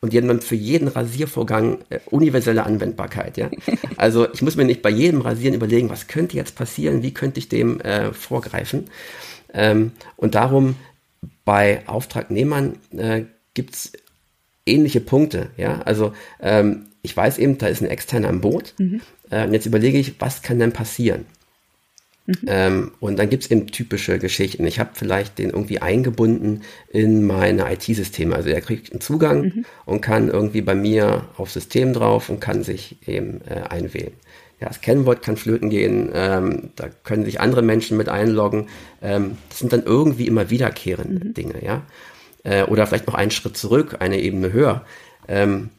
und 0.00 0.12
die 0.12 0.18
haben 0.18 0.40
für 0.40 0.54
jeden 0.54 0.86
Rasiervorgang 0.88 1.78
äh, 1.90 1.98
universelle 2.06 2.64
Anwendbarkeit. 2.64 3.36
Ja? 3.36 3.50
Also 3.96 4.28
ich 4.32 4.42
muss 4.42 4.56
mir 4.56 4.64
nicht 4.64 4.82
bei 4.82 4.90
jedem 4.90 5.22
Rasieren 5.22 5.54
überlegen, 5.54 5.90
was 5.90 6.06
könnte 6.06 6.36
jetzt 6.36 6.54
passieren, 6.54 7.02
wie 7.02 7.12
könnte 7.12 7.38
ich 7.38 7.48
dem 7.48 7.80
äh, 7.80 8.12
vorgreifen. 8.12 8.90
Ähm, 9.52 9.92
und 10.16 10.34
darum 10.34 10.76
bei 11.44 11.82
Auftragnehmern 11.86 12.78
äh, 12.96 13.22
gibt 13.54 13.74
es 13.74 13.92
ähnliche 14.66 15.00
Punkte. 15.00 15.50
Ja? 15.56 15.80
Also 15.82 16.12
ähm, 16.40 16.86
ich 17.02 17.16
weiß 17.16 17.38
eben, 17.38 17.56
da 17.58 17.68
ist 17.68 17.82
ein 17.82 17.88
externer 17.88 18.28
im 18.28 18.40
Boot. 18.40 18.74
Mhm. 18.78 19.00
Äh, 19.30 19.46
und 19.46 19.52
jetzt 19.52 19.66
überlege 19.66 19.98
ich, 19.98 20.20
was 20.20 20.42
kann 20.42 20.58
denn 20.58 20.72
passieren? 20.72 21.24
Mhm. 22.26 22.34
Ähm, 22.48 22.92
und 22.98 23.18
dann 23.18 23.30
gibt's 23.30 23.46
eben 23.50 23.68
typische 23.68 24.18
Geschichten. 24.18 24.66
Ich 24.66 24.80
habe 24.80 24.90
vielleicht 24.94 25.38
den 25.38 25.50
irgendwie 25.50 25.80
eingebunden 25.80 26.62
in 26.90 27.24
meine 27.24 27.72
IT-Systeme. 27.72 28.34
Also 28.34 28.48
er 28.48 28.60
kriegt 28.60 28.90
einen 28.90 29.00
Zugang 29.00 29.42
mhm. 29.42 29.64
und 29.84 30.00
kann 30.00 30.28
irgendwie 30.28 30.62
bei 30.62 30.74
mir 30.74 31.28
aufs 31.36 31.54
System 31.54 31.92
drauf 31.92 32.28
und 32.28 32.40
kann 32.40 32.64
sich 32.64 32.96
eben 33.06 33.40
äh, 33.48 33.60
einwählen. 33.68 34.12
Ja, 34.60 34.68
das 34.68 34.80
Kennwort 34.80 35.22
kann 35.22 35.36
flöten 35.36 35.68
gehen, 35.68 36.10
ähm, 36.14 36.70
da 36.76 36.88
können 37.04 37.26
sich 37.26 37.40
andere 37.40 37.62
Menschen 37.62 37.96
mit 37.96 38.08
einloggen. 38.08 38.68
Ähm, 39.02 39.36
das 39.50 39.58
sind 39.58 39.72
dann 39.72 39.82
irgendwie 39.84 40.26
immer 40.26 40.48
wiederkehrende 40.48 41.26
mhm. 41.26 41.34
Dinge, 41.34 41.64
ja. 41.64 41.82
Äh, 42.42 42.64
oder 42.64 42.86
vielleicht 42.86 43.06
noch 43.06 43.14
einen 43.14 43.30
Schritt 43.30 43.56
zurück, 43.56 43.96
eine 44.00 44.20
Ebene 44.20 44.52
höher. 44.52 44.84
Ähm, 45.28 45.70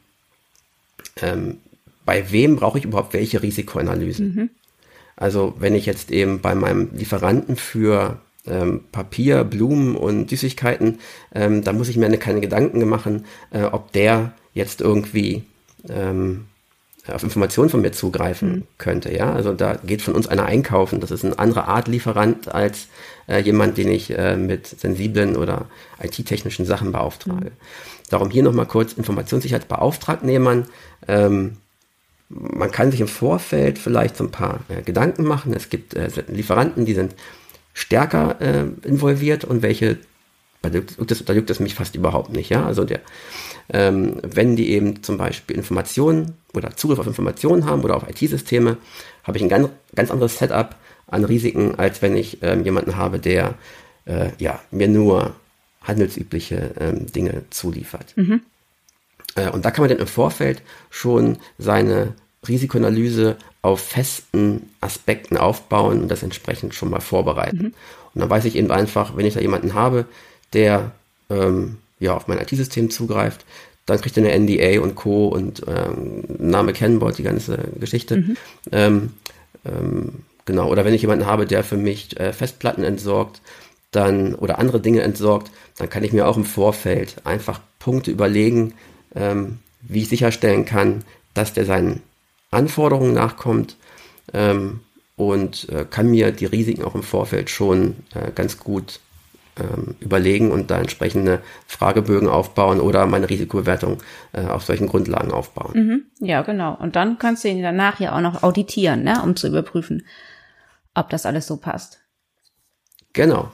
ähm 1.20 1.58
bei 2.04 2.32
wem 2.32 2.56
brauche 2.56 2.78
ich 2.78 2.86
überhaupt 2.86 3.12
welche 3.12 3.42
Risikoanalysen? 3.42 4.34
Mhm. 4.34 4.50
Also 5.14 5.54
wenn 5.58 5.74
ich 5.74 5.84
jetzt 5.84 6.10
eben 6.10 6.40
bei 6.40 6.54
meinem 6.54 6.88
Lieferanten 6.94 7.56
für 7.56 8.18
ähm, 8.46 8.84
Papier, 8.92 9.44
Blumen 9.44 9.94
und 9.94 10.30
Süßigkeiten, 10.30 11.00
ähm, 11.34 11.64
da 11.64 11.74
muss 11.74 11.90
ich 11.90 11.98
mir 11.98 12.08
keine 12.16 12.40
Gedanken 12.40 12.88
machen, 12.88 13.26
äh, 13.50 13.64
ob 13.64 13.92
der 13.92 14.32
jetzt 14.54 14.80
irgendwie 14.80 15.42
ähm, 15.88 16.46
auf 17.12 17.22
Informationen 17.22 17.70
von 17.70 17.80
mir 17.80 17.92
zugreifen 17.92 18.50
mhm. 18.50 18.62
könnte. 18.78 19.14
Ja, 19.14 19.32
also 19.32 19.52
da 19.54 19.74
geht 19.74 20.02
von 20.02 20.14
uns 20.14 20.26
einer 20.26 20.44
einkaufen. 20.44 21.00
Das 21.00 21.10
ist 21.10 21.24
eine 21.24 21.38
andere 21.38 21.66
Art 21.66 21.88
Lieferant 21.88 22.52
als 22.54 22.88
äh, 23.28 23.40
jemand, 23.40 23.78
den 23.78 23.88
ich 23.88 24.16
äh, 24.16 24.36
mit 24.36 24.66
sensiblen 24.66 25.36
oder 25.36 25.66
IT-technischen 26.02 26.66
Sachen 26.66 26.92
beauftrage. 26.92 27.46
Mhm. 27.46 28.08
Darum 28.10 28.30
hier 28.30 28.42
nochmal 28.42 28.66
kurz 28.66 28.92
Informationssicherheitsbeauftragnehmern. 28.94 30.66
Ähm, 31.06 31.56
man 32.28 32.70
kann 32.70 32.90
sich 32.90 33.00
im 33.00 33.08
Vorfeld 33.08 33.78
vielleicht 33.78 34.16
so 34.16 34.24
ein 34.24 34.30
paar 34.30 34.60
äh, 34.68 34.82
Gedanken 34.82 35.24
machen. 35.24 35.54
Es 35.54 35.70
gibt 35.70 35.94
äh, 35.94 36.08
Lieferanten, 36.28 36.84
die 36.84 36.94
sind 36.94 37.14
stärker 37.72 38.40
äh, 38.40 38.64
involviert 38.86 39.44
und 39.44 39.62
welche, 39.62 39.98
da 40.62 40.70
juckt, 40.70 41.10
das, 41.10 41.24
da 41.24 41.32
juckt 41.32 41.50
das 41.50 41.60
mich 41.60 41.74
fast 41.74 41.94
überhaupt 41.94 42.30
nicht. 42.30 42.48
Ja? 42.48 42.66
Also 42.66 42.84
der, 42.84 43.00
ähm, 43.70 44.16
wenn 44.22 44.56
die 44.56 44.70
eben 44.70 45.02
zum 45.02 45.18
Beispiel 45.18 45.56
Informationen 45.56 46.34
oder 46.54 46.76
Zugriff 46.76 46.98
auf 46.98 47.06
Informationen 47.06 47.66
haben 47.66 47.82
oder 47.82 47.96
auf 47.96 48.08
IT-Systeme, 48.08 48.76
habe 49.24 49.36
ich 49.36 49.42
ein 49.42 49.48
ganz, 49.48 49.68
ganz 49.94 50.10
anderes 50.10 50.38
Setup, 50.38 50.74
an 51.08 51.24
Risiken, 51.24 51.74
als 51.76 52.02
wenn 52.02 52.16
ich 52.16 52.42
ähm, 52.42 52.64
jemanden 52.64 52.96
habe, 52.96 53.18
der 53.18 53.54
äh, 54.04 54.30
ja, 54.38 54.60
mir 54.70 54.88
nur 54.88 55.34
handelsübliche 55.82 56.72
ähm, 56.78 57.10
Dinge 57.10 57.44
zuliefert. 57.50 58.12
Mhm. 58.16 58.42
Äh, 59.34 59.50
und 59.50 59.64
da 59.64 59.70
kann 59.70 59.82
man 59.82 59.88
dann 59.88 59.98
im 59.98 60.06
Vorfeld 60.06 60.62
schon 60.90 61.38
seine 61.56 62.14
Risikoanalyse 62.46 63.36
auf 63.62 63.80
festen 63.80 64.70
Aspekten 64.80 65.36
aufbauen 65.36 66.02
und 66.02 66.08
das 66.08 66.22
entsprechend 66.22 66.74
schon 66.74 66.90
mal 66.90 67.00
vorbereiten. 67.00 67.58
Mhm. 67.58 67.74
Und 68.14 68.20
dann 68.20 68.30
weiß 68.30 68.44
ich 68.44 68.56
eben 68.56 68.70
einfach, 68.70 69.16
wenn 69.16 69.26
ich 69.26 69.34
da 69.34 69.40
jemanden 69.40 69.74
habe, 69.74 70.06
der 70.52 70.92
ähm, 71.30 71.78
ja 72.00 72.14
auf 72.14 72.28
mein 72.28 72.38
IT-System 72.38 72.90
zugreift, 72.90 73.44
dann 73.86 74.00
kriegt 74.00 74.16
er 74.16 74.24
eine 74.24 74.38
NDA 74.38 74.80
und 74.80 74.94
Co. 74.96 75.28
und 75.28 75.62
ähm, 75.66 76.24
Name 76.38 76.72
Kennwort, 76.72 77.18
die 77.18 77.22
ganze 77.22 77.58
Geschichte. 77.80 78.18
Mhm. 78.18 78.36
Ähm, 78.70 79.12
ähm, 79.64 80.12
genau, 80.44 80.68
oder 80.68 80.84
wenn 80.84 80.94
ich 80.94 81.02
jemanden 81.02 81.26
habe, 81.26 81.46
der 81.46 81.64
für 81.64 81.76
mich 81.76 82.18
äh, 82.20 82.32
Festplatten 82.32 82.84
entsorgt, 82.84 83.40
dann 83.90 84.34
oder 84.34 84.58
andere 84.58 84.80
Dinge 84.80 85.00
entsorgt, 85.02 85.50
dann 85.78 85.88
kann 85.88 86.04
ich 86.04 86.12
mir 86.12 86.28
auch 86.28 86.36
im 86.36 86.44
Vorfeld 86.44 87.16
einfach 87.24 87.60
Punkte 87.78 88.10
überlegen, 88.10 88.74
ähm, 89.14 89.58
wie 89.80 90.02
ich 90.02 90.08
sicherstellen 90.08 90.66
kann, 90.66 91.04
dass 91.32 91.54
der 91.54 91.64
seinen 91.64 92.02
Anforderungen 92.50 93.14
nachkommt 93.14 93.76
ähm, 94.34 94.80
und 95.16 95.68
äh, 95.70 95.86
kann 95.88 96.10
mir 96.10 96.30
die 96.32 96.46
Risiken 96.46 96.84
auch 96.84 96.94
im 96.94 97.02
Vorfeld 97.02 97.48
schon 97.48 97.96
äh, 98.14 98.30
ganz 98.34 98.58
gut 98.58 99.00
ähm, 99.60 99.96
überlegen 100.00 100.50
und 100.50 100.70
da 100.70 100.78
entsprechende 100.78 101.42
Fragebögen 101.66 102.28
aufbauen 102.28 102.80
oder 102.80 103.06
meine 103.06 103.28
Risikobewertung 103.28 104.02
äh, 104.32 104.46
auf 104.46 104.64
solchen 104.64 104.86
Grundlagen 104.86 105.30
aufbauen. 105.30 105.72
Mhm. 105.74 106.06
Ja, 106.20 106.42
genau. 106.42 106.74
Und 106.74 106.96
dann 106.96 107.18
kannst 107.18 107.44
du 107.44 107.48
ihn 107.48 107.62
danach 107.62 108.00
ja 108.00 108.16
auch 108.16 108.20
noch 108.20 108.42
auditieren, 108.42 109.02
ne, 109.02 109.22
um 109.22 109.36
zu 109.36 109.48
überprüfen, 109.48 110.06
ob 110.94 111.10
das 111.10 111.26
alles 111.26 111.46
so 111.46 111.56
passt. 111.56 112.00
Genau. 113.12 113.50